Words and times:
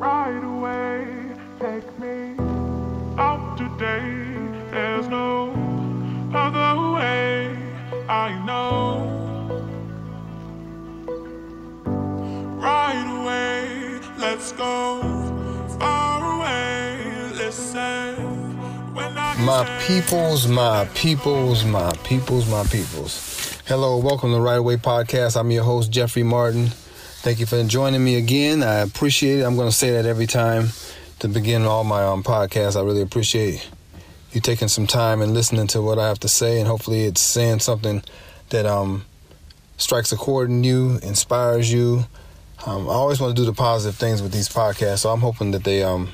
right 0.00 0.42
away. 0.42 1.06
Take 1.60 1.98
me 1.98 2.34
out 3.18 3.58
today. 3.58 4.34
There's 4.70 5.06
no 5.08 5.52
other 6.32 6.92
way. 6.94 7.54
I 8.08 8.42
know. 8.46 9.06
Right 12.56 13.08
away, 13.20 14.00
let's 14.18 14.52
go 14.52 15.02
far 15.78 16.38
away. 16.38 17.32
Listen. 17.34 18.56
My 19.44 19.66
peoples, 19.86 20.48
my 20.48 20.86
peoples, 20.94 21.64
my 21.66 21.92
peoples, 22.04 22.48
my 22.48 22.64
peoples. 22.64 23.58
Hello, 23.66 23.98
welcome 23.98 24.30
to 24.30 24.36
the 24.36 24.40
Write 24.40 24.60
Away 24.60 24.76
Podcast. 24.76 25.38
I'm 25.38 25.50
your 25.50 25.64
host, 25.64 25.90
Jeffrey 25.90 26.22
Martin. 26.22 26.70
Thank 27.22 27.38
you 27.38 27.44
for 27.44 27.62
joining 27.64 28.02
me 28.02 28.16
again. 28.16 28.62
I 28.62 28.76
appreciate 28.76 29.40
it. 29.40 29.42
I'm 29.42 29.54
going 29.54 29.68
to 29.68 29.76
say 29.76 29.90
that 29.90 30.06
every 30.06 30.26
time 30.26 30.68
to 31.18 31.28
begin 31.28 31.64
all 31.66 31.84
my 31.84 32.02
um, 32.02 32.22
podcasts. 32.22 32.80
I 32.80 32.82
really 32.82 33.02
appreciate 33.02 33.68
you 34.32 34.40
taking 34.40 34.68
some 34.68 34.86
time 34.86 35.20
and 35.20 35.34
listening 35.34 35.66
to 35.66 35.82
what 35.82 35.98
I 35.98 36.08
have 36.08 36.18
to 36.20 36.28
say, 36.28 36.60
and 36.60 36.66
hopefully, 36.66 37.02
it's 37.02 37.20
saying 37.20 37.58
something 37.58 38.02
that 38.48 38.64
um, 38.64 39.04
strikes 39.76 40.12
a 40.12 40.16
chord 40.16 40.48
in 40.48 40.64
you, 40.64 40.98
inspires 41.02 41.70
you. 41.70 42.06
Um, 42.64 42.88
I 42.88 42.94
always 42.94 43.20
want 43.20 43.36
to 43.36 43.42
do 43.42 43.44
the 43.44 43.52
positive 43.52 43.98
things 43.98 44.22
with 44.22 44.32
these 44.32 44.48
podcasts, 44.48 45.00
so 45.00 45.10
I'm 45.10 45.20
hoping 45.20 45.50
that 45.50 45.64
they 45.64 45.82
um, 45.82 46.08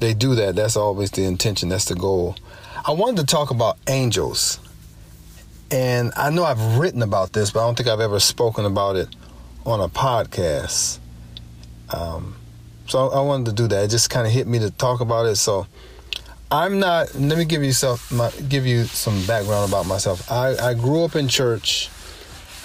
they 0.00 0.14
do 0.14 0.34
that. 0.36 0.56
That's 0.56 0.74
always 0.74 1.10
the 1.10 1.24
intention. 1.24 1.68
That's 1.68 1.84
the 1.84 1.96
goal. 1.96 2.34
I 2.82 2.92
wanted 2.92 3.20
to 3.20 3.26
talk 3.26 3.50
about 3.50 3.76
angels. 3.88 4.58
And 5.70 6.12
I 6.16 6.30
know 6.30 6.44
I've 6.44 6.78
written 6.78 7.02
about 7.02 7.34
this, 7.34 7.50
but 7.50 7.60
I 7.60 7.66
don't 7.66 7.74
think 7.76 7.88
I've 7.90 8.00
ever 8.00 8.20
spoken 8.20 8.64
about 8.64 8.96
it 8.96 9.14
on 9.66 9.80
a 9.80 9.88
podcast. 9.88 10.98
Um, 11.90 12.36
so 12.86 13.08
I 13.08 13.20
wanted 13.20 13.46
to 13.46 13.52
do 13.52 13.68
that. 13.68 13.84
It 13.84 13.88
just 13.88 14.10
kind 14.10 14.26
of 14.26 14.32
hit 14.32 14.46
me 14.46 14.58
to 14.60 14.70
talk 14.70 15.00
about 15.00 15.26
it. 15.26 15.36
So 15.36 15.66
I'm 16.50 16.78
not. 16.78 17.14
Let 17.14 17.38
me 17.38 17.44
give 17.44 17.64
you 17.64 17.72
some. 17.72 17.98
My, 18.10 18.30
give 18.48 18.66
you 18.66 18.84
some 18.84 19.24
background 19.26 19.68
about 19.68 19.86
myself. 19.86 20.30
I, 20.30 20.56
I 20.56 20.74
grew 20.74 21.04
up 21.04 21.16
in 21.16 21.28
church. 21.28 21.90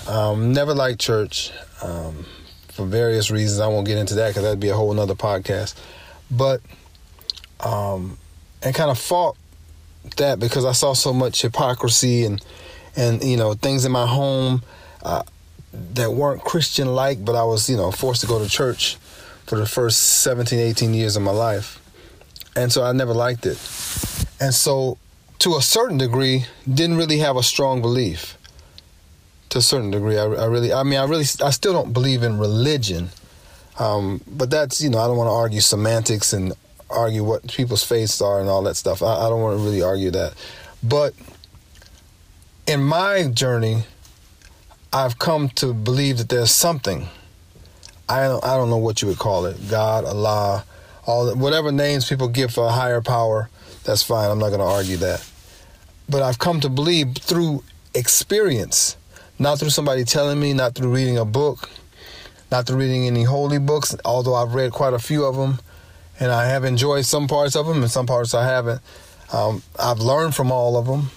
Um, 0.08 0.54
never 0.54 0.74
liked 0.74 1.00
church 1.00 1.52
um, 1.82 2.26
for 2.70 2.86
various 2.86 3.32
reasons. 3.32 3.60
I 3.60 3.68
won't 3.68 3.88
get 3.88 3.98
into 3.98 4.16
that 4.16 4.30
because 4.30 4.44
that'd 4.44 4.60
be 4.60 4.70
a 4.70 4.76
whole 4.76 4.94
nother 4.94 5.16
podcast. 5.16 5.76
But 6.30 6.62
um, 7.60 8.18
and 8.62 8.76
kind 8.76 8.92
of 8.92 9.00
fought 9.00 9.38
that 10.18 10.40
because 10.40 10.66
I 10.66 10.72
saw 10.72 10.94
so 10.94 11.14
much 11.14 11.42
hypocrisy 11.42 12.26
and 12.26 12.44
and 12.96 13.24
you 13.24 13.38
know 13.38 13.54
things 13.54 13.86
in 13.86 13.92
my 13.92 14.06
home 14.06 14.64
uh, 15.04 15.24
that 15.72 16.12
weren't 16.12 16.44
Christian 16.44 16.88
like, 16.96 17.24
but 17.24 17.36
I 17.36 17.44
was 17.44 17.70
you 17.70 17.78
know 17.78 17.92
forced 17.92 18.22
to 18.22 18.28
go 18.28 18.44
to 18.44 18.50
church 18.50 18.98
for 19.46 19.58
the 19.58 19.66
first 19.66 20.22
17, 20.22 20.60
18 20.60 20.94
years 20.94 21.16
of 21.16 21.24
my 21.24 21.32
life, 21.32 21.80
and 22.56 22.72
so 22.72 22.84
I 22.84 22.92
never 22.92 23.14
liked 23.14 23.46
it, 23.46 23.58
and 24.40 24.54
so 24.54 24.98
to 25.40 25.56
a 25.56 25.62
certain 25.62 25.98
degree 25.98 26.46
didn't 26.72 26.98
really 26.98 27.20
have 27.20 27.38
a 27.38 27.44
strong 27.44 27.82
belief. 27.82 28.36
To 29.50 29.58
a 29.58 29.62
certain 29.62 29.90
degree, 29.90 30.18
I, 30.20 30.26
I 30.26 30.46
really, 30.46 30.72
I 30.72 30.84
mean, 30.84 31.00
I 31.00 31.06
really, 31.06 31.26
I 31.44 31.50
still 31.50 31.74
don't 31.74 31.92
believe 31.92 32.22
in 32.22 32.38
religion, 32.38 33.10
um, 33.80 34.22
but 34.28 34.52
that's 34.52 34.80
you 34.80 34.90
know 34.90 35.00
I 35.00 35.08
don't 35.08 35.18
want 35.18 35.28
to 35.28 35.34
argue 35.34 35.62
semantics 35.62 36.34
and 36.34 36.54
argue 36.90 37.24
what 37.24 37.48
people's 37.48 37.84
faiths 37.84 38.22
are 38.22 38.40
and 38.40 38.50
all 38.50 38.62
that 38.64 38.76
stuff. 38.76 39.02
I, 39.02 39.26
I 39.26 39.30
don't 39.30 39.42
want 39.42 39.58
to 39.58 39.64
really 39.64 39.82
argue 39.82 40.12
that. 40.12 40.34
But 40.84 41.14
in 42.68 42.84
my 42.84 43.28
journey, 43.28 43.84
I've 44.92 45.20
come 45.20 45.50
to 45.50 45.74
believe 45.74 46.18
that 46.18 46.30
there's 46.30 46.52
something. 46.52 47.08
I 48.08 48.24
don't, 48.24 48.44
I 48.44 48.58
don't 48.58 48.70
know 48.70 48.78
what 48.78 49.02
you 49.02 49.08
would 49.08 49.20
call 49.20 49.46
it 49.46 49.58
God, 49.70 50.06
Allah, 50.06 50.66
all 51.06 51.26
that, 51.26 51.38
whatever 51.38 51.72
names 51.72 52.10
people 52.10 52.28
give 52.28 52.52
for 52.52 52.66
a 52.66 52.72
higher 52.72 53.02
power, 53.02 53.50
that's 53.84 54.02
fine. 54.02 54.32
I'm 54.32 54.40
not 54.40 54.50
going 54.50 54.62
to 54.62 54.66
argue 54.66 54.98
that. 54.98 55.28
But 56.10 56.24
I've 56.24 56.40
come 56.40 56.60
to 56.62 56.70
believe 56.70 57.18
through 57.18 57.64
experience, 57.94 58.98
not 59.38 59.60
through 59.60 59.70
somebody 59.70 60.04
telling 60.06 60.40
me, 60.40 60.54
not 60.54 60.74
through 60.74 60.92
reading 60.92 61.20
a 61.20 61.26
book, 61.26 61.70
not 62.52 62.66
through 62.66 62.78
reading 62.78 63.06
any 63.06 63.24
holy 63.24 63.60
books, 63.60 63.96
although 64.06 64.34
I've 64.34 64.56
read 64.56 64.72
quite 64.72 64.94
a 64.94 65.00
few 65.00 65.24
of 65.24 65.36
them 65.36 65.60
and 66.20 66.32
I 66.32 66.46
have 66.48 66.66
enjoyed 66.66 67.06
some 67.06 67.28
parts 67.28 67.56
of 67.56 67.66
them 67.68 67.82
and 67.82 67.92
some 67.92 68.06
parts 68.06 68.34
I 68.34 68.46
haven't. 68.46 68.82
Um, 69.32 69.62
I've 69.80 70.00
learned 70.00 70.36
from 70.36 70.52
all 70.52 70.78
of 70.78 70.86
them. 70.88 71.12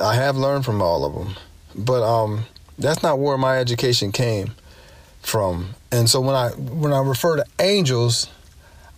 I 0.00 0.14
have 0.16 0.36
learned 0.36 0.64
from 0.64 0.82
all 0.82 1.04
of 1.04 1.14
them, 1.14 1.36
but 1.74 2.02
um, 2.02 2.44
that's 2.78 3.02
not 3.02 3.18
where 3.18 3.38
my 3.38 3.58
education 3.58 4.12
came 4.12 4.52
from. 5.20 5.74
And 5.90 6.08
so 6.08 6.20
when 6.20 6.34
I 6.34 6.50
when 6.50 6.92
I 6.92 7.00
refer 7.00 7.36
to 7.36 7.44
angels, 7.58 8.28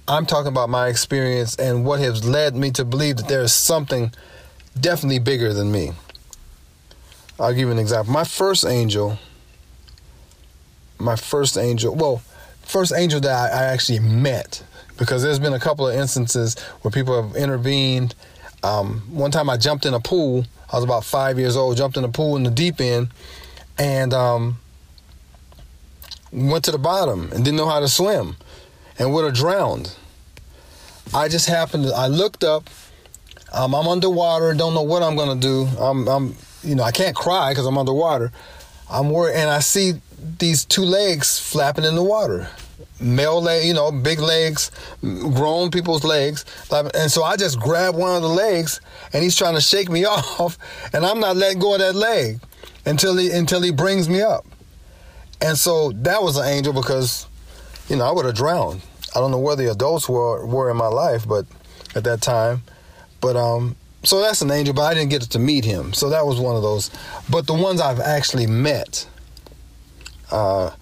I'm 0.06 0.26
talking 0.26 0.48
about 0.48 0.68
my 0.68 0.88
experience 0.88 1.56
and 1.56 1.84
what 1.84 2.00
has 2.00 2.26
led 2.26 2.54
me 2.54 2.70
to 2.72 2.84
believe 2.84 3.16
that 3.16 3.28
there 3.28 3.42
is 3.42 3.52
something 3.52 4.12
definitely 4.78 5.18
bigger 5.18 5.52
than 5.52 5.72
me. 5.72 5.92
I'll 7.38 7.50
give 7.50 7.60
you 7.60 7.70
an 7.70 7.78
example. 7.78 8.12
My 8.12 8.24
first 8.24 8.64
angel, 8.64 9.18
my 10.98 11.16
first 11.16 11.56
angel, 11.58 11.94
well, 11.94 12.22
first 12.62 12.92
angel 12.94 13.20
that 13.20 13.52
I, 13.52 13.62
I 13.62 13.64
actually 13.64 13.98
met 13.98 14.62
because 14.96 15.22
there's 15.22 15.38
been 15.38 15.52
a 15.52 15.60
couple 15.60 15.88
of 15.88 15.96
instances 15.96 16.58
where 16.82 16.92
people 16.92 17.20
have 17.20 17.36
intervened. 17.36 18.14
Um, 18.62 19.00
one 19.10 19.30
time 19.30 19.50
I 19.50 19.56
jumped 19.56 19.84
in 19.84 19.94
a 19.94 20.00
pool. 20.00 20.46
I 20.72 20.76
was 20.76 20.84
about 20.84 21.04
five 21.04 21.38
years 21.38 21.56
old. 21.56 21.76
Jumped 21.76 21.96
in 21.96 22.04
a 22.04 22.08
pool 22.08 22.36
in 22.36 22.44
the 22.44 22.50
deep 22.50 22.80
end, 22.80 23.08
and 23.78 24.12
um, 24.12 24.58
went 26.32 26.64
to 26.64 26.70
the 26.70 26.78
bottom 26.78 27.30
and 27.32 27.44
didn't 27.44 27.56
know 27.56 27.68
how 27.68 27.80
to 27.80 27.88
swim, 27.88 28.36
and 28.98 29.12
would 29.12 29.24
have 29.24 29.34
drowned. 29.34 29.94
I 31.12 31.28
just 31.28 31.48
happened 31.48 31.84
to. 31.84 31.92
I 31.94 32.06
looked 32.06 32.44
up. 32.44 32.68
Um, 33.52 33.74
I'm 33.74 33.86
underwater. 33.86 34.52
Don't 34.54 34.74
know 34.74 34.82
what 34.82 35.02
I'm 35.02 35.16
gonna 35.16 35.40
do. 35.40 35.66
I'm, 35.78 36.08
I'm 36.08 36.36
you 36.62 36.74
know, 36.74 36.82
I 36.82 36.92
can't 36.92 37.14
cry 37.14 37.50
because 37.50 37.66
I'm 37.66 37.78
underwater. 37.78 38.32
I'm 38.90 39.10
worried, 39.10 39.36
and 39.36 39.50
I 39.50 39.60
see 39.60 39.94
these 40.38 40.64
two 40.64 40.82
legs 40.82 41.38
flapping 41.38 41.84
in 41.84 41.94
the 41.94 42.02
water 42.02 42.48
male 43.00 43.40
leg, 43.40 43.66
you 43.66 43.74
know, 43.74 43.90
big 43.90 44.18
legs, 44.18 44.70
grown 45.02 45.70
people's 45.70 46.04
legs. 46.04 46.44
And 46.70 47.10
so 47.10 47.22
I 47.22 47.36
just 47.36 47.60
grab 47.60 47.94
one 47.94 48.16
of 48.16 48.22
the 48.22 48.28
legs 48.28 48.80
and 49.12 49.22
he's 49.22 49.36
trying 49.36 49.54
to 49.54 49.60
shake 49.60 49.90
me 49.90 50.04
off 50.06 50.58
and 50.92 51.04
I'm 51.04 51.20
not 51.20 51.36
letting 51.36 51.58
go 51.58 51.74
of 51.74 51.80
that 51.80 51.94
leg 51.94 52.40
until 52.86 53.16
he 53.16 53.30
until 53.30 53.62
he 53.62 53.70
brings 53.70 54.08
me 54.08 54.22
up. 54.22 54.44
And 55.40 55.58
so 55.58 55.92
that 55.92 56.22
was 56.22 56.36
an 56.36 56.46
angel 56.46 56.72
because, 56.72 57.26
you 57.88 57.96
know, 57.96 58.04
I 58.04 58.12
would 58.12 58.24
have 58.24 58.34
drowned. 58.34 58.82
I 59.14 59.20
don't 59.20 59.30
know 59.30 59.38
where 59.38 59.56
the 59.56 59.70
adults 59.70 60.08
were 60.08 60.46
were 60.46 60.70
in 60.70 60.76
my 60.76 60.88
life, 60.88 61.26
but 61.26 61.46
at 61.94 62.04
that 62.04 62.20
time. 62.20 62.62
But 63.20 63.36
um 63.36 63.76
so 64.04 64.20
that's 64.20 64.42
an 64.42 64.50
angel, 64.50 64.74
but 64.74 64.82
I 64.82 64.94
didn't 64.94 65.10
get 65.10 65.22
to 65.22 65.38
meet 65.38 65.64
him. 65.64 65.94
So 65.94 66.10
that 66.10 66.26
was 66.26 66.38
one 66.38 66.56
of 66.56 66.62
those. 66.62 66.90
But 67.30 67.46
the 67.46 67.54
ones 67.54 67.80
I've 67.80 68.00
actually 68.00 68.46
met, 68.46 69.08
uh, 70.30 70.72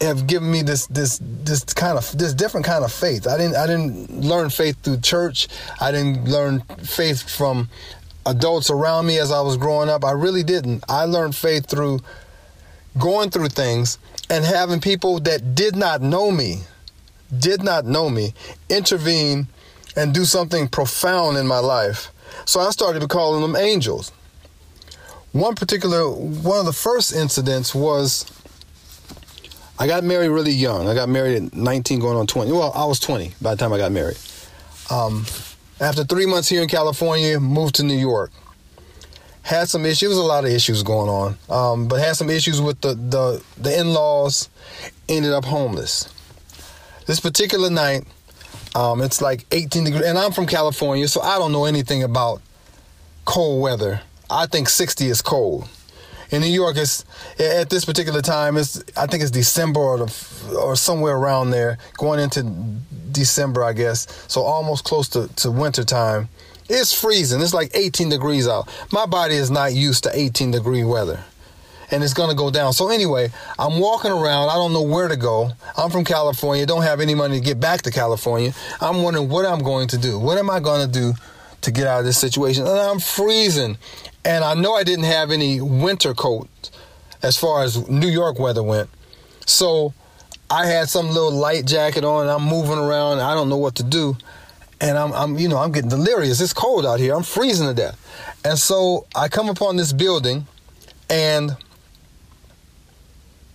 have 0.00 0.26
given 0.26 0.50
me 0.50 0.62
this 0.62 0.86
this 0.86 1.18
this 1.22 1.64
kind 1.64 1.96
of 1.98 2.16
this 2.16 2.34
different 2.34 2.66
kind 2.66 2.84
of 2.84 2.92
faith. 2.92 3.26
I 3.26 3.36
didn't 3.38 3.56
I 3.56 3.66
didn't 3.66 4.20
learn 4.20 4.50
faith 4.50 4.76
through 4.82 5.00
church. 5.00 5.48
I 5.80 5.90
didn't 5.90 6.28
learn 6.28 6.60
faith 6.84 7.28
from 7.28 7.68
adults 8.26 8.70
around 8.70 9.06
me 9.06 9.18
as 9.18 9.30
I 9.30 9.40
was 9.40 9.56
growing 9.56 9.88
up. 9.88 10.04
I 10.04 10.12
really 10.12 10.42
didn't. 10.42 10.84
I 10.88 11.04
learned 11.04 11.34
faith 11.34 11.66
through 11.66 12.00
going 12.98 13.30
through 13.30 13.48
things 13.48 13.98
and 14.28 14.44
having 14.44 14.80
people 14.80 15.20
that 15.20 15.54
did 15.54 15.76
not 15.76 16.02
know 16.02 16.30
me, 16.30 16.62
did 17.38 17.62
not 17.62 17.84
know 17.84 18.10
me, 18.10 18.34
intervene 18.68 19.48
and 19.96 20.12
do 20.12 20.24
something 20.24 20.68
profound 20.68 21.38
in 21.38 21.46
my 21.46 21.58
life. 21.58 22.10
So 22.44 22.60
I 22.60 22.70
started 22.70 23.00
to 23.00 23.08
calling 23.08 23.42
them 23.42 23.56
angels. 23.56 24.12
One 25.32 25.54
particular 25.54 26.08
one 26.10 26.58
of 26.58 26.66
the 26.66 26.72
first 26.72 27.14
incidents 27.14 27.74
was 27.74 28.30
I 29.78 29.86
got 29.86 30.04
married 30.04 30.30
really 30.30 30.52
young. 30.52 30.88
I 30.88 30.94
got 30.94 31.08
married 31.08 31.36
at 31.36 31.54
19, 31.54 32.00
going 32.00 32.16
on 32.16 32.26
20. 32.26 32.50
Well, 32.52 32.72
I 32.74 32.86
was 32.86 32.98
20 32.98 33.34
by 33.42 33.54
the 33.54 33.58
time 33.58 33.72
I 33.72 33.78
got 33.78 33.92
married. 33.92 34.16
Um, 34.90 35.26
after 35.80 36.04
three 36.04 36.26
months 36.26 36.48
here 36.48 36.62
in 36.62 36.68
California, 36.68 37.38
moved 37.38 37.76
to 37.76 37.82
New 37.82 37.96
York. 37.96 38.30
Had 39.42 39.68
some 39.68 39.86
issues, 39.86 40.16
a 40.16 40.22
lot 40.22 40.44
of 40.44 40.50
issues 40.50 40.82
going 40.82 41.08
on, 41.08 41.36
um, 41.48 41.88
but 41.88 42.00
had 42.00 42.16
some 42.16 42.30
issues 42.30 42.60
with 42.60 42.80
the, 42.80 42.94
the, 42.94 43.42
the 43.58 43.78
in 43.78 43.92
laws. 43.92 44.48
Ended 45.08 45.32
up 45.32 45.44
homeless. 45.44 46.12
This 47.06 47.20
particular 47.20 47.70
night, 47.70 48.04
um, 48.74 49.00
it's 49.00 49.20
like 49.20 49.46
18 49.52 49.84
degrees, 49.84 50.04
and 50.04 50.18
I'm 50.18 50.32
from 50.32 50.46
California, 50.46 51.06
so 51.06 51.20
I 51.20 51.38
don't 51.38 51.52
know 51.52 51.64
anything 51.64 52.02
about 52.02 52.42
cold 53.24 53.62
weather. 53.62 54.00
I 54.28 54.46
think 54.46 54.68
60 54.68 55.06
is 55.06 55.22
cold 55.22 55.68
in 56.30 56.40
New 56.42 56.48
York, 56.48 56.76
it's 56.76 57.04
at 57.38 57.70
this 57.70 57.84
particular 57.84 58.20
time. 58.22 58.56
It's 58.56 58.82
I 58.96 59.06
think 59.06 59.22
it's 59.22 59.30
December 59.30 59.80
or 59.80 59.98
the, 59.98 60.56
or 60.60 60.76
somewhere 60.76 61.16
around 61.16 61.50
there, 61.50 61.78
going 61.98 62.20
into 62.20 62.42
December, 63.12 63.64
I 63.64 63.72
guess. 63.72 64.06
So 64.28 64.42
almost 64.42 64.84
close 64.84 65.08
to 65.10 65.28
to 65.36 65.50
winter 65.50 65.84
time. 65.84 66.28
It's 66.68 66.92
freezing. 66.92 67.40
It's 67.40 67.54
like 67.54 67.70
18 67.74 68.08
degrees 68.08 68.48
out. 68.48 68.68
My 68.92 69.06
body 69.06 69.36
is 69.36 69.50
not 69.52 69.72
used 69.72 70.02
to 70.04 70.10
18 70.12 70.50
degree 70.50 70.82
weather. 70.84 71.20
and 71.92 72.02
it's 72.02 72.14
gonna 72.14 72.34
go 72.34 72.50
down. 72.50 72.72
So 72.72 72.88
anyway, 72.88 73.30
I'm 73.60 73.78
walking 73.78 74.10
around. 74.10 74.48
I 74.48 74.54
don't 74.54 74.72
know 74.72 74.82
where 74.82 75.06
to 75.06 75.16
go. 75.16 75.52
I'm 75.76 75.90
from 75.90 76.04
California. 76.04 76.66
Don't 76.66 76.82
have 76.82 77.00
any 77.00 77.14
money 77.14 77.38
to 77.38 77.44
get 77.44 77.60
back 77.60 77.82
to 77.82 77.92
California. 77.92 78.52
I'm 78.80 79.02
wondering 79.04 79.28
what 79.28 79.46
I'm 79.46 79.60
going 79.60 79.86
to 79.88 79.98
do. 79.98 80.18
What 80.18 80.36
am 80.38 80.50
I 80.50 80.58
gonna 80.58 80.88
do 80.88 81.14
to 81.60 81.70
get 81.70 81.86
out 81.86 82.00
of 82.00 82.04
this 82.04 82.18
situation? 82.18 82.66
And 82.66 82.76
I'm 82.76 82.98
freezing, 82.98 83.78
and 84.26 84.42
I 84.42 84.54
know 84.54 84.74
I 84.74 84.82
didn't 84.82 85.04
have 85.04 85.30
any 85.30 85.60
winter 85.60 86.12
coat 86.12 86.48
as 87.22 87.36
far 87.36 87.62
as 87.62 87.88
New 87.88 88.08
York 88.08 88.40
weather 88.40 88.62
went. 88.62 88.90
So 89.46 89.94
I 90.50 90.66
had 90.66 90.88
some 90.88 91.06
little 91.06 91.30
light 91.30 91.64
jacket 91.64 92.04
on. 92.04 92.28
I'm 92.28 92.42
moving 92.42 92.76
around. 92.76 93.20
I 93.20 93.34
don't 93.34 93.48
know 93.48 93.56
what 93.56 93.76
to 93.76 93.84
do, 93.84 94.16
and 94.80 94.98
I'm, 94.98 95.12
I'm, 95.12 95.38
you 95.38 95.48
know, 95.48 95.58
I'm 95.58 95.70
getting 95.70 95.90
delirious. 95.90 96.40
It's 96.40 96.52
cold 96.52 96.84
out 96.84 96.98
here. 96.98 97.14
I'm 97.14 97.22
freezing 97.22 97.68
to 97.68 97.74
death. 97.74 97.96
And 98.44 98.58
so 98.58 99.06
I 99.14 99.28
come 99.28 99.48
upon 99.48 99.76
this 99.76 99.92
building, 99.92 100.48
and 101.08 101.56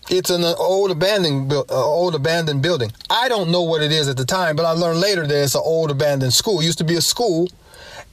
it's 0.10 0.30
an 0.30 0.46
old 0.58 0.92
abandoned, 0.92 1.52
uh, 1.52 1.64
old 1.70 2.16
abandoned 2.16 2.62
building. 2.62 2.92
I 3.10 3.28
don't 3.28 3.52
know 3.52 3.64
what 3.64 3.84
it 3.84 3.92
is 3.92 4.08
at 4.08 4.16
the 4.16 4.26
time, 4.26 4.56
but 4.56 4.66
I 4.66 4.72
learned 4.72 5.02
later 5.02 5.28
that 5.28 5.44
it's 5.44 5.56
an 5.56 5.62
old 5.66 5.92
abandoned 5.92 6.34
school. 6.34 6.62
It 6.62 6.66
used 6.66 6.78
to 6.78 6.86
be 6.86 6.96
a 6.96 7.02
school, 7.02 7.50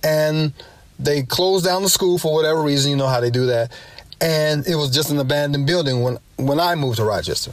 and 0.03 0.53
they 0.99 1.23
closed 1.23 1.65
down 1.65 1.83
the 1.83 1.89
school 1.89 2.19
for 2.19 2.35
whatever 2.35 2.63
reason. 2.63 2.91
You 2.91 2.97
know 2.97 3.07
how 3.07 3.21
they 3.21 3.31
do 3.31 3.47
that, 3.47 3.73
and 4.21 4.67
it 4.67 4.75
was 4.75 4.91
just 4.91 5.11
an 5.11 5.19
abandoned 5.19 5.67
building 5.67 6.03
when 6.03 6.19
when 6.37 6.61
I 6.61 6.75
moved 6.75 6.99
to 6.99 7.05
Rochester. 7.05 7.53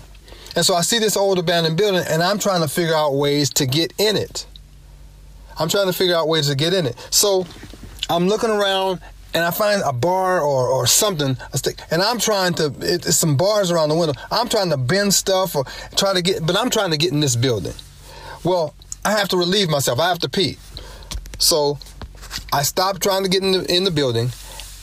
And 0.56 0.66
so 0.66 0.74
I 0.74 0.82
see 0.82 1.00
this 1.00 1.18
old 1.18 1.38
abandoned 1.38 1.78
building, 1.78 2.04
and 2.08 2.24
I'm 2.24 2.40
trying 2.40 2.62
to 2.62 2.68
figure 2.68 2.96
out 2.96 3.16
ways 3.16 3.50
to 3.52 3.66
get 3.66 3.94
in 3.98 4.16
it. 4.16 4.46
I'm 5.58 5.70
trying 5.70 5.88
to 5.88 5.94
figure 5.94 6.16
out 6.16 6.28
ways 6.28 6.48
to 6.48 6.56
get 6.56 6.74
in 6.74 6.86
it. 6.86 6.96
So 7.12 7.46
I'm 8.10 8.28
looking 8.28 8.50
around 8.50 9.02
and 9.34 9.44
I 9.44 9.52
find 9.52 9.82
a 9.86 9.92
bar 9.92 10.40
or, 10.40 10.68
or 10.68 10.88
something, 10.88 11.38
a 11.52 11.58
stick, 11.58 11.80
and 11.92 12.02
I'm 12.02 12.20
trying 12.20 12.54
to, 12.56 12.68
it, 12.80 13.06
it's 13.06 13.18
some 13.18 13.36
bars 13.36 13.70
around 13.70 13.90
the 13.90 13.96
window. 13.96 14.14
I'm 14.32 14.48
trying 14.48 14.70
to 14.70 14.78
bend 14.78 15.14
stuff 15.14 15.58
or 15.58 15.66
try 15.98 16.14
to 16.14 16.22
get, 16.22 16.46
but 16.46 16.58
I'm 16.58 16.70
trying 16.70 16.92
to 16.92 16.98
get 16.98 17.12
in 17.12 17.20
this 17.20 17.36
building. 17.36 17.74
Well, 18.46 18.74
I 19.04 19.12
have 19.12 19.28
to 19.30 19.38
relieve 19.38 19.70
myself. 19.70 20.00
I 20.00 20.08
have 20.08 20.20
to 20.20 20.30
pee. 20.30 20.58
So 21.38 21.80
I 22.52 22.64
stop 22.64 23.00
trying 23.00 23.24
to 23.24 23.30
get 23.30 23.44
in 23.44 23.52
the, 23.52 23.76
in 23.76 23.84
the 23.84 23.92
building 23.92 24.30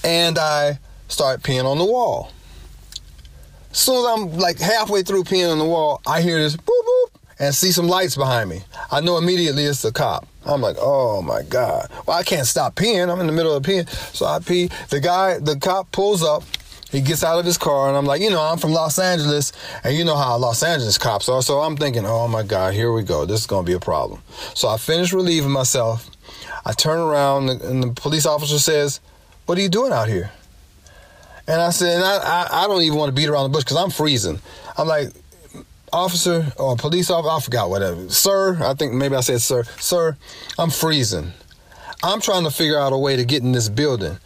and 0.05 0.39
I 0.39 0.79
start 1.09 1.43
peeing 1.43 1.65
on 1.65 1.79
the 1.79 1.85
wall. 1.85 2.33
As 3.71 3.79
soon 3.79 4.05
as 4.05 4.05
I'm 4.05 4.39
like 4.39 4.59
halfway 4.59 5.03
through 5.03 5.25
peeing 5.25 5.51
on 5.51 5.59
the 5.59 5.65
wall, 5.65 6.03
I 6.07 6.21
hear 6.21 6.39
this 6.39 6.57
boop 6.57 6.69
boop 6.69 7.21
and 7.39 7.55
see 7.55 7.73
some 7.73 7.89
lights 7.89 8.17
behind 8.17 8.51
me. 8.51 8.61
I 8.91 9.01
know 9.01 9.19
immediately 9.19 9.65
it's 9.65 9.83
the 9.83 9.93
cop. 9.93 10.27
I'm 10.45 10.61
like, 10.61 10.77
oh 10.79 11.23
my 11.23 11.43
God. 11.43 11.89
Well, 12.07 12.19
I 12.19 12.23
can't 12.23 12.47
stop 12.47 12.75
peeing. 12.75 13.11
I'm 13.11 13.21
in 13.21 13.27
the 13.27 13.33
middle 13.33 13.55
of 13.55 13.63
peeing. 13.63 13.89
So 14.15 14.27
I 14.27 14.39
pee. 14.41 14.71
The 14.91 15.01
guy, 15.01 15.39
the 15.39 15.57
cop 15.57 15.93
pulls 15.93 16.23
up. 16.23 16.43
He 16.91 17.01
gets 17.01 17.25
out 17.25 17.39
of 17.39 17.47
his 17.47 17.57
car, 17.57 17.89
and 17.89 17.97
I'm 17.97 18.05
like, 18.05 18.21
you 18.21 18.29
know, 18.29 18.43
I'm 18.43 18.59
from 18.59 18.73
Los 18.73 18.99
Angeles, 18.99 19.55
and 19.83 19.97
you 19.97 20.05
know 20.05 20.15
how 20.15 20.37
Los 20.37 20.63
Angeles 20.63 20.99
cops 20.99 21.27
are. 21.31 21.41
So 21.41 21.61
I'm 21.61 21.75
thinking, 21.75 22.05
oh 22.05 22.29
my 22.29 22.43
God, 22.43 22.75
here 22.75 22.93
we 22.93 23.03
go. 23.03 23.25
This 23.25 23.41
is 23.41 23.47
going 23.47 23.65
to 23.65 23.67
be 23.67 23.75
a 23.75 23.81
problem. 23.81 24.21
So 24.55 24.69
I 24.69 24.77
finish 24.77 25.11
relieving 25.11 25.51
myself. 25.51 26.11
I 26.65 26.73
turn 26.73 26.99
around, 26.99 27.49
and 27.51 27.83
the 27.83 27.89
police 27.89 28.27
officer 28.27 28.59
says, 28.59 29.01
What 29.47 29.59
are 29.59 29.61
you 29.61 29.69
doing 29.69 29.93
out 29.93 30.09
here? 30.09 30.31
And 31.49 31.61
I 31.61 31.71
said, 31.71 31.97
and 31.97 32.05
I, 32.05 32.17
I, 32.19 32.65
I 32.65 32.69
don't 32.69 32.83
even 32.83 32.97
want 32.97 33.09
to 33.09 33.15
beat 33.15 33.29
around 33.29 33.45
the 33.45 33.49
bush 33.49 33.65
because 33.65 33.77
I'm 33.77 33.91
freezing. 33.91 34.39
I'm 34.79 34.87
like, 34.87 35.09
officer 35.93 36.53
or 36.57 36.77
police 36.77 37.11
officer, 37.11 37.31
I 37.31 37.41
forgot 37.41 37.71
whatever. 37.71 38.09
Sir, 38.09 38.63
I 38.63 38.75
think 38.75 38.95
maybe 38.95 39.17
I 39.17 39.21
said 39.21 39.41
sir. 39.43 39.65
Sir, 39.79 40.17
I'm 40.59 40.71
freezing. 40.71 41.33
I'm 42.03 42.21
trying 42.21 42.45
to 42.45 42.51
figure 42.51 42.79
out 42.79 42.93
a 42.93 42.99
way 42.99 43.17
to 43.17 43.25
get 43.25 43.43
in 43.43 43.53
this 43.53 43.69
building. 43.69 44.19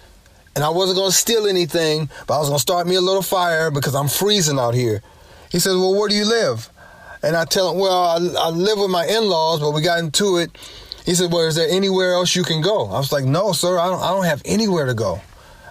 And 0.54 0.64
I 0.64 0.70
wasn't 0.70 0.96
going 0.96 1.10
to 1.10 1.16
steal 1.16 1.46
anything, 1.46 2.08
but 2.26 2.36
I 2.36 2.38
was 2.38 2.48
going 2.48 2.58
to 2.58 2.62
start 2.62 2.86
me 2.86 2.94
a 2.94 3.00
little 3.00 3.22
fire 3.22 3.70
because 3.70 3.94
I'm 3.94 4.08
freezing 4.08 4.58
out 4.58 4.74
here. 4.74 5.02
He 5.50 5.58
says, 5.58 5.74
Well, 5.74 5.94
where 5.94 6.08
do 6.08 6.14
you 6.14 6.24
live? 6.24 6.70
And 7.22 7.36
I 7.36 7.44
tell 7.44 7.72
him, 7.72 7.78
Well, 7.78 8.04
I, 8.04 8.16
I 8.46 8.48
live 8.50 8.78
with 8.78 8.90
my 8.90 9.04
in 9.06 9.28
laws, 9.28 9.60
but 9.60 9.72
we 9.72 9.82
got 9.82 9.98
into 9.98 10.38
it. 10.38 10.56
He 11.06 11.14
said, 11.14 11.32
Well, 11.32 11.46
is 11.46 11.54
there 11.54 11.68
anywhere 11.70 12.14
else 12.14 12.36
you 12.36 12.42
can 12.42 12.60
go? 12.60 12.86
I 12.86 12.98
was 12.98 13.12
like, 13.12 13.24
No, 13.24 13.52
sir, 13.52 13.78
I 13.78 13.86
don't, 13.86 14.02
I 14.02 14.10
don't 14.10 14.24
have 14.24 14.42
anywhere 14.44 14.84
to 14.84 14.94
go. 14.94 15.20